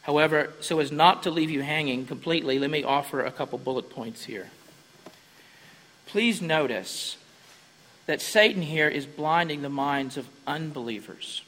However, 0.03 0.53
so 0.61 0.79
as 0.79 0.91
not 0.91 1.23
to 1.25 1.31
leave 1.31 1.51
you 1.51 1.63
hanging 1.63 2.07
completely, 2.07 2.59
let 2.59 2.71
me 2.71 2.83
offer 2.83 3.25
a 3.25 3.31
couple 3.31 3.59
bullet 3.59 3.91
points 3.91 4.25
here. 4.25 4.51
Please 6.07 6.41
notice 6.41 7.19
that 8.07 8.23
Satan 8.23 8.63
here 8.63 8.89
is 8.89 9.05
blinding 9.05 9.61
the 9.61 9.69
minds 9.69 10.17
of 10.17 10.27
unbelievers. 10.47 11.43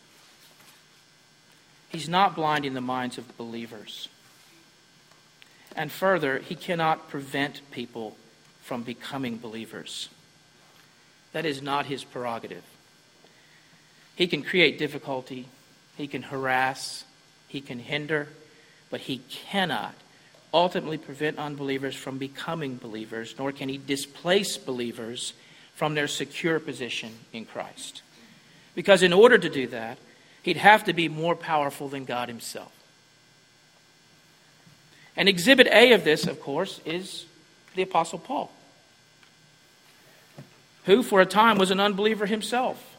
He's 1.88 2.08
not 2.08 2.36
blinding 2.36 2.74
the 2.74 2.82
minds 2.82 3.16
of 3.16 3.36
believers. 3.38 4.08
And 5.74 5.90
further, 5.90 6.38
he 6.38 6.54
cannot 6.54 7.08
prevent 7.08 7.62
people 7.70 8.16
from 8.62 8.82
becoming 8.82 9.38
believers. 9.38 10.10
That 11.32 11.46
is 11.46 11.62
not 11.62 11.86
his 11.86 12.04
prerogative. 12.04 12.64
He 14.20 14.26
can 14.26 14.42
create 14.42 14.78
difficulty, 14.78 15.48
he 15.96 16.06
can 16.06 16.20
harass, 16.20 17.06
he 17.48 17.62
can 17.62 17.78
hinder, 17.78 18.28
but 18.90 19.00
he 19.00 19.22
cannot 19.30 19.94
ultimately 20.52 20.98
prevent 20.98 21.38
unbelievers 21.38 21.96
from 21.96 22.18
becoming 22.18 22.76
believers, 22.76 23.34
nor 23.38 23.50
can 23.50 23.70
he 23.70 23.78
displace 23.78 24.58
believers 24.58 25.32
from 25.74 25.94
their 25.94 26.06
secure 26.06 26.60
position 26.60 27.14
in 27.32 27.46
Christ. 27.46 28.02
Because 28.74 29.02
in 29.02 29.14
order 29.14 29.38
to 29.38 29.48
do 29.48 29.66
that, 29.68 29.96
he'd 30.42 30.58
have 30.58 30.84
to 30.84 30.92
be 30.92 31.08
more 31.08 31.34
powerful 31.34 31.88
than 31.88 32.04
God 32.04 32.28
himself. 32.28 32.72
And 35.16 35.30
exhibit 35.30 35.66
A 35.68 35.94
of 35.94 36.04
this, 36.04 36.26
of 36.26 36.42
course, 36.42 36.82
is 36.84 37.24
the 37.74 37.80
Apostle 37.80 38.18
Paul, 38.18 38.52
who 40.84 41.02
for 41.02 41.22
a 41.22 41.26
time 41.26 41.56
was 41.56 41.70
an 41.70 41.80
unbeliever 41.80 42.26
himself, 42.26 42.89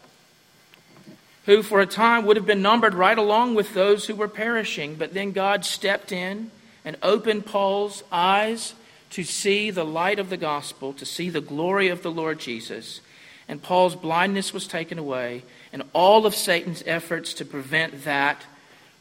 who 1.45 1.63
for 1.63 1.81
a 1.81 1.87
time 1.87 2.25
would 2.25 2.37
have 2.37 2.45
been 2.45 2.61
numbered 2.61 2.93
right 2.93 3.17
along 3.17 3.55
with 3.55 3.73
those 3.73 4.05
who 4.05 4.15
were 4.15 4.27
perishing, 4.27 4.95
but 4.95 5.13
then 5.13 5.31
God 5.31 5.65
stepped 5.65 6.11
in 6.11 6.51
and 6.85 6.97
opened 7.01 7.45
Paul's 7.45 8.03
eyes 8.11 8.73
to 9.11 9.23
see 9.23 9.71
the 9.71 9.83
light 9.83 10.19
of 10.19 10.29
the 10.29 10.37
gospel, 10.37 10.93
to 10.93 11.05
see 11.05 11.29
the 11.29 11.41
glory 11.41 11.89
of 11.89 12.03
the 12.03 12.11
Lord 12.11 12.39
Jesus. 12.39 13.01
And 13.47 13.61
Paul's 13.61 13.95
blindness 13.95 14.53
was 14.53 14.67
taken 14.67 14.97
away, 14.97 15.43
and 15.73 15.83
all 15.93 16.25
of 16.25 16.35
Satan's 16.35 16.83
efforts 16.85 17.33
to 17.35 17.45
prevent 17.45 18.05
that 18.05 18.43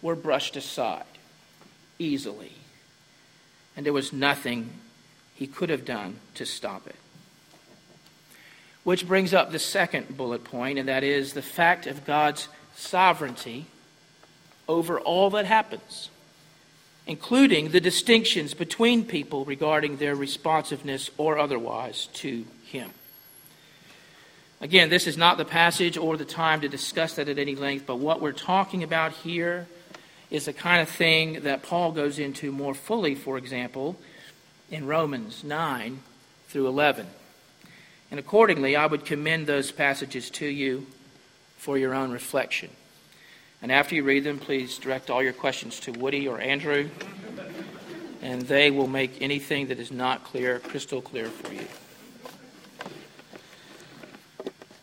were 0.03 0.16
brushed 0.16 0.57
aside 0.57 1.05
easily. 1.98 2.53
And 3.76 3.87
there 3.87 3.92
was 3.92 4.12
nothing 4.12 4.70
he 5.35 5.46
could 5.46 5.68
have 5.68 5.85
done 5.85 6.16
to 6.35 6.44
stop 6.44 6.87
it. 6.87 6.96
Which 8.85 9.07
brings 9.07 9.35
up 9.35 9.51
the 9.51 9.59
second 9.59 10.16
bullet 10.16 10.45
point, 10.45 10.79
and 10.79 10.88
that 10.88 11.05
is 11.05 11.33
the 11.33 11.43
fact 11.43 11.87
of 11.87 12.07
God's 12.07 12.49
sovereignty 12.75 13.66
over 14.69 14.99
all 14.99 15.31
that 15.31 15.47
happens 15.47 16.11
including 17.11 17.71
the 17.71 17.81
distinctions 17.81 18.55
between 18.55 19.05
people 19.05 19.45
regarding 19.45 19.97
their 19.97 20.14
responsiveness 20.14 21.11
or 21.19 21.38
otherwise 21.38 22.07
to 22.12 22.45
Him. 22.64 22.88
Again, 24.61 24.90
this 24.90 25.09
is 25.09 25.16
not 25.16 25.37
the 25.37 25.45
passage 25.45 25.97
or 25.97 26.16
the 26.16 26.25
time 26.25 26.61
to 26.61 26.69
discuss 26.69 27.14
that 27.14 27.29
at 27.29 27.37
any 27.37 27.57
length, 27.57 27.85
but 27.85 27.97
what 27.97 28.21
we're 28.21 28.31
talking 28.31 28.85
about 28.85 29.11
here 29.11 29.66
is 30.31 30.45
the 30.45 30.53
kind 30.53 30.83
of 30.83 30.88
thing 30.88 31.40
that 31.40 31.64
Paul 31.64 31.90
goes 31.90 32.21
into 32.21 32.53
more 32.53 32.75
fully, 32.75 33.16
for 33.16 33.37
example, 33.37 33.97
in 34.71 34.87
Romans 34.87 35.43
9 35.43 36.01
through 36.49 36.69
11. 36.69 37.09
And 38.11 38.18
accordingly, 38.18 38.75
I 38.75 38.87
would 38.87 39.05
commend 39.05 39.46
those 39.46 39.70
passages 39.70 40.31
to 40.31 40.46
you 40.46 40.87
for 41.57 41.79
your 41.79 41.94
own 41.94 42.11
reflection. 42.11 42.70
And 43.62 43.70
after 43.70 43.94
you 43.94 44.03
read 44.03 44.25
them, 44.25 44.38
please 44.38 44.79
direct 44.79 45.11
all 45.11 45.23
your 45.23 45.33
questions 45.33 45.79
to 45.81 45.92
Woody 45.92 46.27
or 46.27 46.40
Andrew, 46.40 46.88
and 48.23 48.42
they 48.42 48.70
will 48.70 48.88
make 48.88 49.20
anything 49.20 49.68
that 49.68 49.79
is 49.79 49.92
not 49.92 50.25
clear 50.25 50.59
crystal 50.59 51.03
clear 51.03 51.27
for 51.27 51.53
you. 51.53 51.66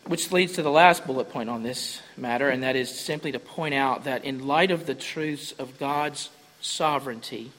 Which 0.06 0.32
leads 0.32 0.54
to 0.54 0.62
the 0.62 0.70
last 0.70 1.06
bullet 1.06 1.30
point 1.30 1.50
on 1.50 1.62
this 1.62 2.00
matter, 2.16 2.48
and 2.48 2.62
that 2.62 2.76
is 2.76 2.88
simply 2.88 3.32
to 3.32 3.38
point 3.38 3.74
out 3.74 4.04
that 4.04 4.24
in 4.24 4.46
light 4.46 4.70
of 4.70 4.86
the 4.86 4.94
truths 4.94 5.52
of 5.52 5.78
God's 5.78 6.30
sovereignty 6.60 7.50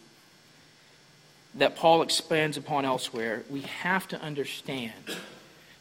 that 1.56 1.76
Paul 1.76 2.02
expands 2.02 2.58
upon 2.58 2.86
elsewhere, 2.86 3.44
we 3.50 3.62
have 3.62 4.08
to 4.08 4.22
understand 4.22 4.94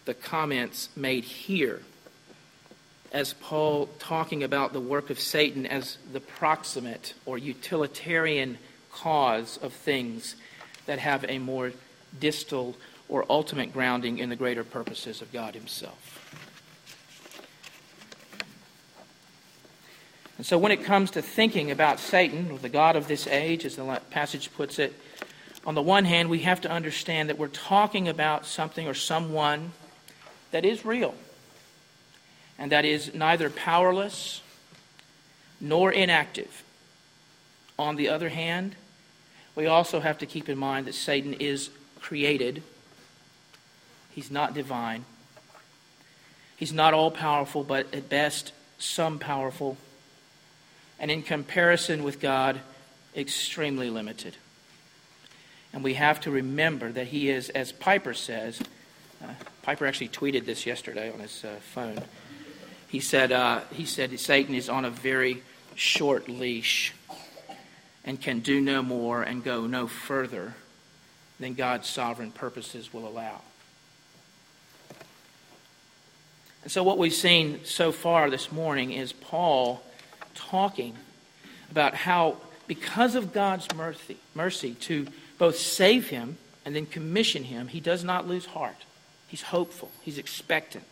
the 0.09 0.14
comments 0.14 0.88
made 0.97 1.23
here 1.23 1.83
as 3.12 3.35
Paul 3.35 3.90
talking 3.99 4.42
about 4.42 4.73
the 4.73 4.81
work 4.81 5.11
of 5.11 5.21
Satan 5.21 5.66
as 5.66 5.99
the 6.11 6.21
proximate 6.21 7.12
or 7.27 7.37
utilitarian 7.37 8.57
cause 8.90 9.59
of 9.59 9.75
things 9.75 10.35
that 10.87 10.99
have 10.99 11.27
a 11.29 11.38
more 11.38 11.73
distal 12.18 12.75
or 13.07 13.27
ultimate 13.29 13.71
grounding 13.71 14.16
in 14.16 14.31
the 14.31 14.37
greater 14.37 14.64
purposes 14.64 15.21
of 15.21 15.31
God 15.31 15.55
Himself. 15.55 16.25
And 20.38 20.47
so, 20.47 20.57
when 20.57 20.73
it 20.73 20.85
comes 20.85 21.11
to 21.11 21.21
thinking 21.21 21.71
about 21.71 22.01
Satan, 22.01 22.51
or 22.51 22.59
the 22.59 22.71
God 22.71 22.97
of 22.97 23.09
this 23.09 23.27
age, 23.27 23.66
as 23.66 23.77
the 23.77 24.01
passage 24.09 24.51
puts 24.55 24.79
it, 24.79 24.94
on 25.66 25.75
the 25.75 25.83
one 25.83 26.07
hand, 26.07 26.31
we 26.31 26.38
have 26.40 26.62
to 26.62 26.71
understand 26.71 27.29
that 27.29 27.37
we're 27.37 27.49
talking 27.49 28.09
about 28.09 28.47
something 28.47 28.88
or 28.88 28.94
someone 28.94 29.73
that 30.51 30.65
is 30.65 30.85
real 30.85 31.15
and 32.59 32.73
that 32.73 32.85
is 32.85 33.15
neither 33.15 33.49
powerless 33.51 34.43
nor 35.61 35.93
inactive. 35.93 36.65
On 37.79 37.97
the 37.97 38.09
other 38.09 38.29
hand, 38.29 38.75
we 39.55 39.67
also 39.67 40.01
have 40.01 40.19
to 40.19 40.27
keep 40.27 40.49
in 40.49 40.59
mind 40.59 40.87
that 40.87 40.95
Satan 40.95 41.35
is 41.35 41.71
created, 42.01 42.63
he's 44.11 44.31
not 44.31 44.55
divine. 44.55 45.05
He's 46.57 46.73
not 46.73 46.93
all 46.93 47.13
powerful, 47.13 47.63
but 47.63 47.95
at 47.95 48.09
best, 48.09 48.53
some 48.81 49.21
powerful. 49.21 49.77
And 50.99 51.09
in 51.09 51.23
comparison 51.23 52.03
with 52.03 52.19
God, 52.19 52.61
extremely 53.17 53.91
limited. 53.91 54.35
And 55.73 55.85
we 55.85 55.95
have 55.95 56.21
to 56.23 56.33
remember 56.33 56.91
that 56.91 57.09
he 57.09 57.31
is, 57.31 57.49
as 57.51 57.71
Piper 57.71 58.13
says, 58.13 58.61
uh, 59.22 59.28
Piper 59.62 59.87
actually 59.87 60.09
tweeted 60.09 60.44
this 60.44 60.66
yesterday 60.66 61.12
on 61.12 61.20
his 61.20 61.44
uh, 61.44 61.57
phone. 61.72 62.02
He 62.88 63.00
said, 63.00 63.33
uh, 63.33 63.61
he 63.72 63.85
said 63.85 64.18
Satan 64.18 64.54
is 64.54 64.68
on 64.68 64.85
a 64.85 64.90
very 64.90 65.42
short 65.74 66.28
leash 66.28 66.94
and 68.04 68.20
can 68.20 68.40
do 68.40 68.61
no 68.61 68.83
more 68.83 69.22
and 69.22 69.44
go 69.44 69.66
no 69.66 69.87
further 69.87 70.54
than 71.38 71.54
God's 71.54 71.88
sovereign 71.88 72.33
purposes 72.33 72.92
will 72.92 73.07
allow. 73.07 73.42
And 76.62 76.72
so, 76.72 76.83
what 76.83 76.98
we've 76.98 77.12
seen 77.12 77.61
so 77.64 77.92
far 77.92 78.31
this 78.31 78.50
morning 78.50 78.92
is 78.92 79.12
Paul 79.12 79.83
talking 80.35 80.96
about 81.70 81.94
how, 81.94 82.38
because 82.66 83.14
of 83.14 83.33
God's 83.33 83.72
mercy, 83.74 84.16
mercy 84.35 84.74
to 84.74 85.07
both 85.38 85.57
save 85.57 86.09
him 86.09 86.37
and 86.64 86.74
then 86.74 86.87
commission 86.87 87.44
him, 87.44 87.68
he 87.68 87.81
does 87.81 88.02
not 88.04 88.26
lose 88.26 88.46
heart. 88.46 88.85
He's 89.29 89.43
hopeful, 89.43 89.91
he's 90.03 90.19
expectant. 90.19 90.85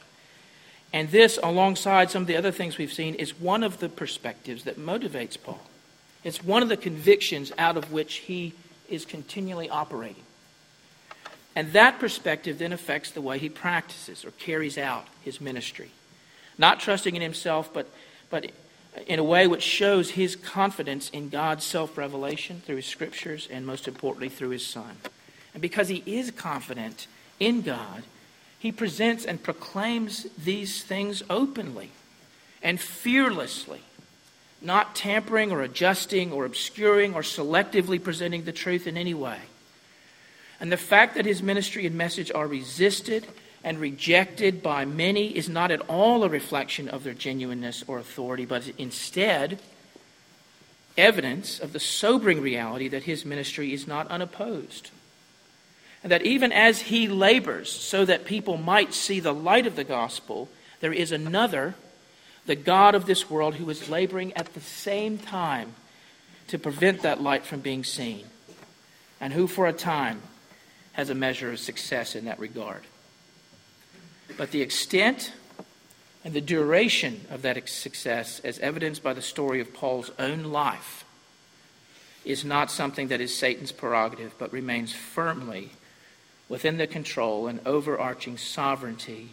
And 0.92 1.11
this, 1.11 1.38
alongside 1.42 2.11
some 2.11 2.22
of 2.22 2.29
the 2.29 2.37
other 2.37 2.53
things 2.53 2.79
we've 2.79 2.92
seen, 2.92 3.14
is 3.16 3.38
one 3.38 3.62
of 3.62 3.81
the 3.81 3.88
perspectives 3.88 4.64
that 4.64 4.79
motivates 4.79 5.37
Paul. 5.42 5.61
It's 6.22 6.42
one 6.42 6.62
of 6.62 6.68
the 6.68 6.77
convictions 6.77 7.53
out 7.59 7.77
of 7.77 7.92
which 7.92 8.16
he 8.16 8.55
is 8.88 9.05
continually 9.05 9.68
operating. 9.68 10.22
And 11.55 11.72
that 11.72 11.99
perspective 11.99 12.59
then 12.59 12.72
affects 12.72 13.11
the 13.11 13.20
way 13.20 13.38
he 13.38 13.49
practices 13.49 14.25
or 14.25 14.31
carries 14.33 14.77
out 14.77 15.07
his 15.22 15.40
ministry. 15.40 15.90
Not 16.59 16.81
trusting 16.81 17.16
in 17.16 17.22
himself, 17.22 17.72
but, 17.72 17.88
but 18.31 18.51
in 19.07 19.18
a 19.18 19.25
way 19.25 19.46
which 19.46 19.62
shows 19.62 20.11
his 20.11 20.37
confidence 20.37 21.11
in 21.11 21.29
God's 21.29 21.64
self 21.64 21.96
revelation 21.96 22.61
through 22.64 22.77
his 22.77 22.87
scriptures 22.87 23.49
and, 23.51 23.66
most 23.66 23.88
importantly, 23.88 24.29
through 24.29 24.51
his 24.51 24.66
Son. 24.66 24.96
And 25.55 25.62
because 25.62 25.88
he 25.88 26.03
is 26.07 26.31
confident 26.31 27.07
in 27.40 27.62
God, 27.62 28.03
he 28.59 28.73
presents 28.73 29.25
and 29.25 29.42
proclaims 29.42 30.25
these 30.42 30.83
things 30.83 31.23
openly 31.29 31.90
and 32.62 32.81
fearlessly, 32.81 33.81
not 34.62 34.95
tampering 34.95 35.53
or 35.53 35.62
adjusting 35.62 36.33
or 36.33 36.45
obscuring 36.45 37.14
or 37.14 37.23
selectively 37.23 38.03
presenting 38.03 38.45
the 38.45 38.53
truth 38.53 38.87
in 38.87 38.97
any 38.97 39.14
way. 39.14 39.38
And 40.59 40.73
the 40.73 40.77
fact 40.77 41.14
that 41.14 41.27
his 41.27 41.42
ministry 41.42 41.87
and 41.87 41.97
message 41.97 42.33
are 42.35 42.47
resisted 42.47 43.27
and 43.62 43.79
rejected 43.79 44.62
by 44.62 44.85
many 44.85 45.37
is 45.37 45.49
not 45.49 45.71
at 45.71 45.83
all 45.88 46.25
a 46.25 46.29
reflection 46.29 46.88
of 46.88 47.05
their 47.05 47.14
genuineness 47.14 47.85
or 47.87 47.99
authority, 47.99 48.47
but 48.47 48.69
instead 48.79 49.61
evidence 50.97 51.59
of 51.59 51.73
the 51.73 51.81
sobering 51.81 52.40
reality 52.40 52.88
that 52.88 53.03
his 53.03 53.25
ministry 53.25 53.73
is 53.73 53.87
not 53.87 54.09
unopposed. 54.09 54.90
That 56.07 56.23
even 56.23 56.53
as 56.53 56.83
he 56.83 57.09
labors 57.09 57.71
so 57.71 58.05
that 58.05 58.25
people 58.25 58.57
might 58.57 58.95
see 58.95 59.19
the 59.19 59.35
light 59.35 59.66
of 59.66 59.75
the 59.75 59.85
gospel, 59.85 60.49
there 60.81 60.92
is 60.92 61.11
another, 61.11 61.75
the 62.47 62.55
God 62.55 62.95
of 62.95 63.07
this 63.07 63.29
world, 63.29 63.57
who 63.57 63.69
is 63.71 63.88
laboring 63.88 64.33
at 64.35 64.55
the 64.55 64.61
same 64.61 65.19
time 65.19 65.75
to 66.47 66.59
prevent 66.59 67.03
that 67.03 67.21
light 67.21 67.45
from 67.45 67.59
being 67.59 67.83
seen, 67.83 68.25
and 69.21 69.33
who 69.33 69.49
for 69.49 69.66
a 69.66 69.73
time 69.73 70.23
has 70.92 71.11
a 71.11 71.14
measure 71.14 71.51
of 71.51 71.59
success 71.59 72.14
in 72.14 72.25
that 72.27 72.38
regard. 72.38 72.83
But 74.37 74.53
the 74.53 74.62
extent 74.62 75.33
and 76.25 76.35
the 76.35 76.40
duration 76.40 77.27
of 77.31 77.42
that 77.42 77.69
success, 77.69 78.40
as 78.40 78.59
evidenced 78.61 79.03
by 79.03 79.12
the 79.12 79.23
story 79.23 79.61
of 79.61 79.75
Paul's 79.75 80.11
own 80.19 80.45
life, 80.45 81.05
is 82.25 82.45
not 82.45 82.71
something 82.71 83.09
that 83.09 83.21
is 83.21 83.37
Satan's 83.37 83.73
prerogative, 83.73 84.35
but 84.38 84.53
remains 84.53 84.92
firmly 84.92 85.71
within 86.48 86.76
the 86.76 86.87
control 86.87 87.46
and 87.46 87.61
overarching 87.66 88.38
sovereignty 88.38 89.30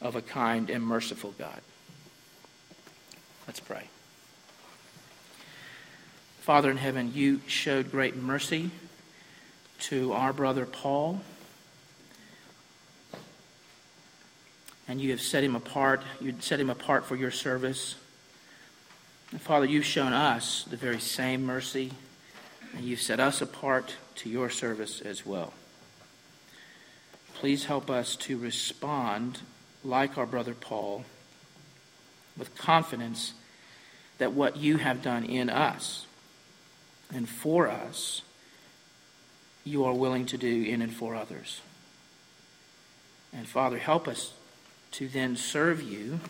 of 0.00 0.16
a 0.16 0.22
kind 0.22 0.70
and 0.70 0.84
merciful 0.84 1.34
God. 1.38 1.60
Let's 3.46 3.60
pray. 3.60 3.84
Father 6.40 6.70
in 6.70 6.76
heaven, 6.76 7.12
you 7.14 7.40
showed 7.46 7.90
great 7.90 8.16
mercy 8.16 8.70
to 9.80 10.12
our 10.12 10.32
brother 10.32 10.66
Paul. 10.66 11.20
And 14.88 15.00
you 15.00 15.10
have 15.10 15.20
set 15.20 15.44
him 15.44 15.54
apart. 15.54 16.02
You 16.20 16.34
set 16.40 16.58
him 16.58 16.70
apart 16.70 17.04
for 17.04 17.16
your 17.16 17.30
service. 17.30 17.94
And 19.30 19.40
Father, 19.40 19.66
you've 19.66 19.84
shown 19.84 20.12
us 20.12 20.64
the 20.68 20.76
very 20.76 20.98
same 20.98 21.44
mercy, 21.44 21.92
and 22.74 22.84
you've 22.84 23.00
set 23.00 23.20
us 23.20 23.40
apart 23.40 23.94
to 24.16 24.28
your 24.28 24.50
service 24.50 25.00
as 25.00 25.24
well. 25.24 25.52
Please 27.40 27.64
help 27.64 27.88
us 27.88 28.16
to 28.16 28.36
respond 28.36 29.38
like 29.82 30.18
our 30.18 30.26
brother 30.26 30.52
Paul 30.52 31.06
with 32.36 32.54
confidence 32.54 33.32
that 34.18 34.34
what 34.34 34.58
you 34.58 34.76
have 34.76 35.00
done 35.00 35.24
in 35.24 35.48
us 35.48 36.04
and 37.10 37.26
for 37.26 37.66
us 37.66 38.20
you 39.64 39.86
are 39.86 39.94
willing 39.94 40.26
to 40.26 40.36
do 40.36 40.64
in 40.64 40.82
and 40.82 40.92
for 40.92 41.14
others. 41.14 41.62
And 43.32 43.48
Father, 43.48 43.78
help 43.78 44.06
us 44.06 44.34
to 44.92 45.08
then 45.08 45.34
serve 45.34 45.80
you 45.80 46.20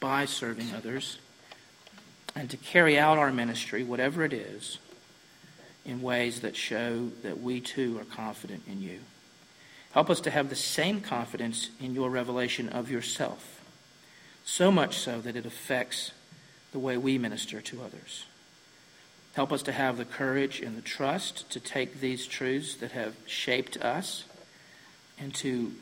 by 0.00 0.26
serving 0.26 0.74
others 0.74 1.16
and 2.36 2.50
to 2.50 2.58
carry 2.58 2.98
out 2.98 3.16
our 3.16 3.32
ministry, 3.32 3.82
whatever 3.84 4.22
it 4.22 4.34
is, 4.34 4.76
in 5.86 6.02
ways 6.02 6.42
that 6.42 6.56
show 6.56 7.08
that 7.22 7.40
we 7.40 7.58
too 7.58 7.98
are 7.98 8.04
confident 8.14 8.64
in 8.70 8.82
you. 8.82 8.98
Help 9.92 10.10
us 10.10 10.20
to 10.20 10.30
have 10.30 10.48
the 10.48 10.56
same 10.56 11.00
confidence 11.00 11.70
in 11.80 11.94
your 11.94 12.10
revelation 12.10 12.68
of 12.68 12.90
yourself, 12.90 13.60
so 14.44 14.70
much 14.70 14.98
so 14.98 15.20
that 15.20 15.36
it 15.36 15.46
affects 15.46 16.12
the 16.72 16.78
way 16.78 16.96
we 16.96 17.18
minister 17.18 17.60
to 17.60 17.82
others. 17.82 18.26
Help 19.34 19.52
us 19.52 19.62
to 19.62 19.72
have 19.72 19.96
the 19.96 20.04
courage 20.04 20.60
and 20.60 20.76
the 20.76 20.82
trust 20.82 21.48
to 21.50 21.60
take 21.60 22.00
these 22.00 22.26
truths 22.26 22.74
that 22.76 22.92
have 22.92 23.14
shaped 23.26 23.76
us 23.78 24.24
and 25.18 25.34
to 25.34 25.72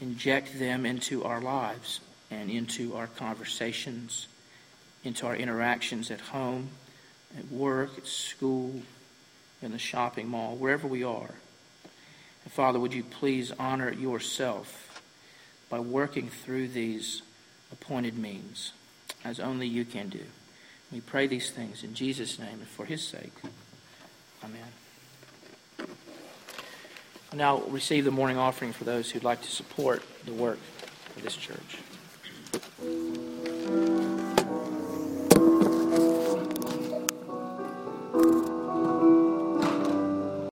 inject 0.00 0.58
them 0.58 0.86
into 0.86 1.24
our 1.24 1.40
lives 1.40 2.00
and 2.30 2.50
into 2.50 2.94
our 2.96 3.06
conversations, 3.06 4.28
into 5.04 5.26
our 5.26 5.36
interactions 5.36 6.10
at 6.10 6.20
home, 6.20 6.70
at 7.38 7.50
work, 7.50 7.98
at 7.98 8.06
school, 8.06 8.82
in 9.62 9.72
the 9.72 9.78
shopping 9.78 10.28
mall, 10.28 10.56
wherever 10.56 10.86
we 10.86 11.04
are. 11.04 11.34
Father, 12.48 12.80
would 12.80 12.92
you 12.92 13.04
please 13.04 13.52
honor 13.58 13.92
yourself 13.92 15.02
by 15.68 15.78
working 15.78 16.28
through 16.28 16.68
these 16.68 17.22
appointed 17.72 18.18
means 18.18 18.72
as 19.24 19.38
only 19.38 19.66
you 19.66 19.84
can 19.84 20.08
do. 20.08 20.24
We 20.90 21.00
pray 21.00 21.26
these 21.26 21.50
things 21.50 21.84
in 21.84 21.94
Jesus' 21.94 22.38
name 22.38 22.58
and 22.58 22.66
for 22.66 22.84
his 22.84 23.06
sake. 23.06 23.32
Amen. 24.42 25.88
Now 27.32 27.58
receive 27.68 28.04
the 28.04 28.10
morning 28.10 28.38
offering 28.38 28.72
for 28.72 28.84
those 28.84 29.10
who'd 29.10 29.22
like 29.22 29.42
to 29.42 29.50
support 29.50 30.02
the 30.24 30.32
work 30.32 30.58
of 31.16 31.22
this 31.22 31.36
church. 31.36 31.78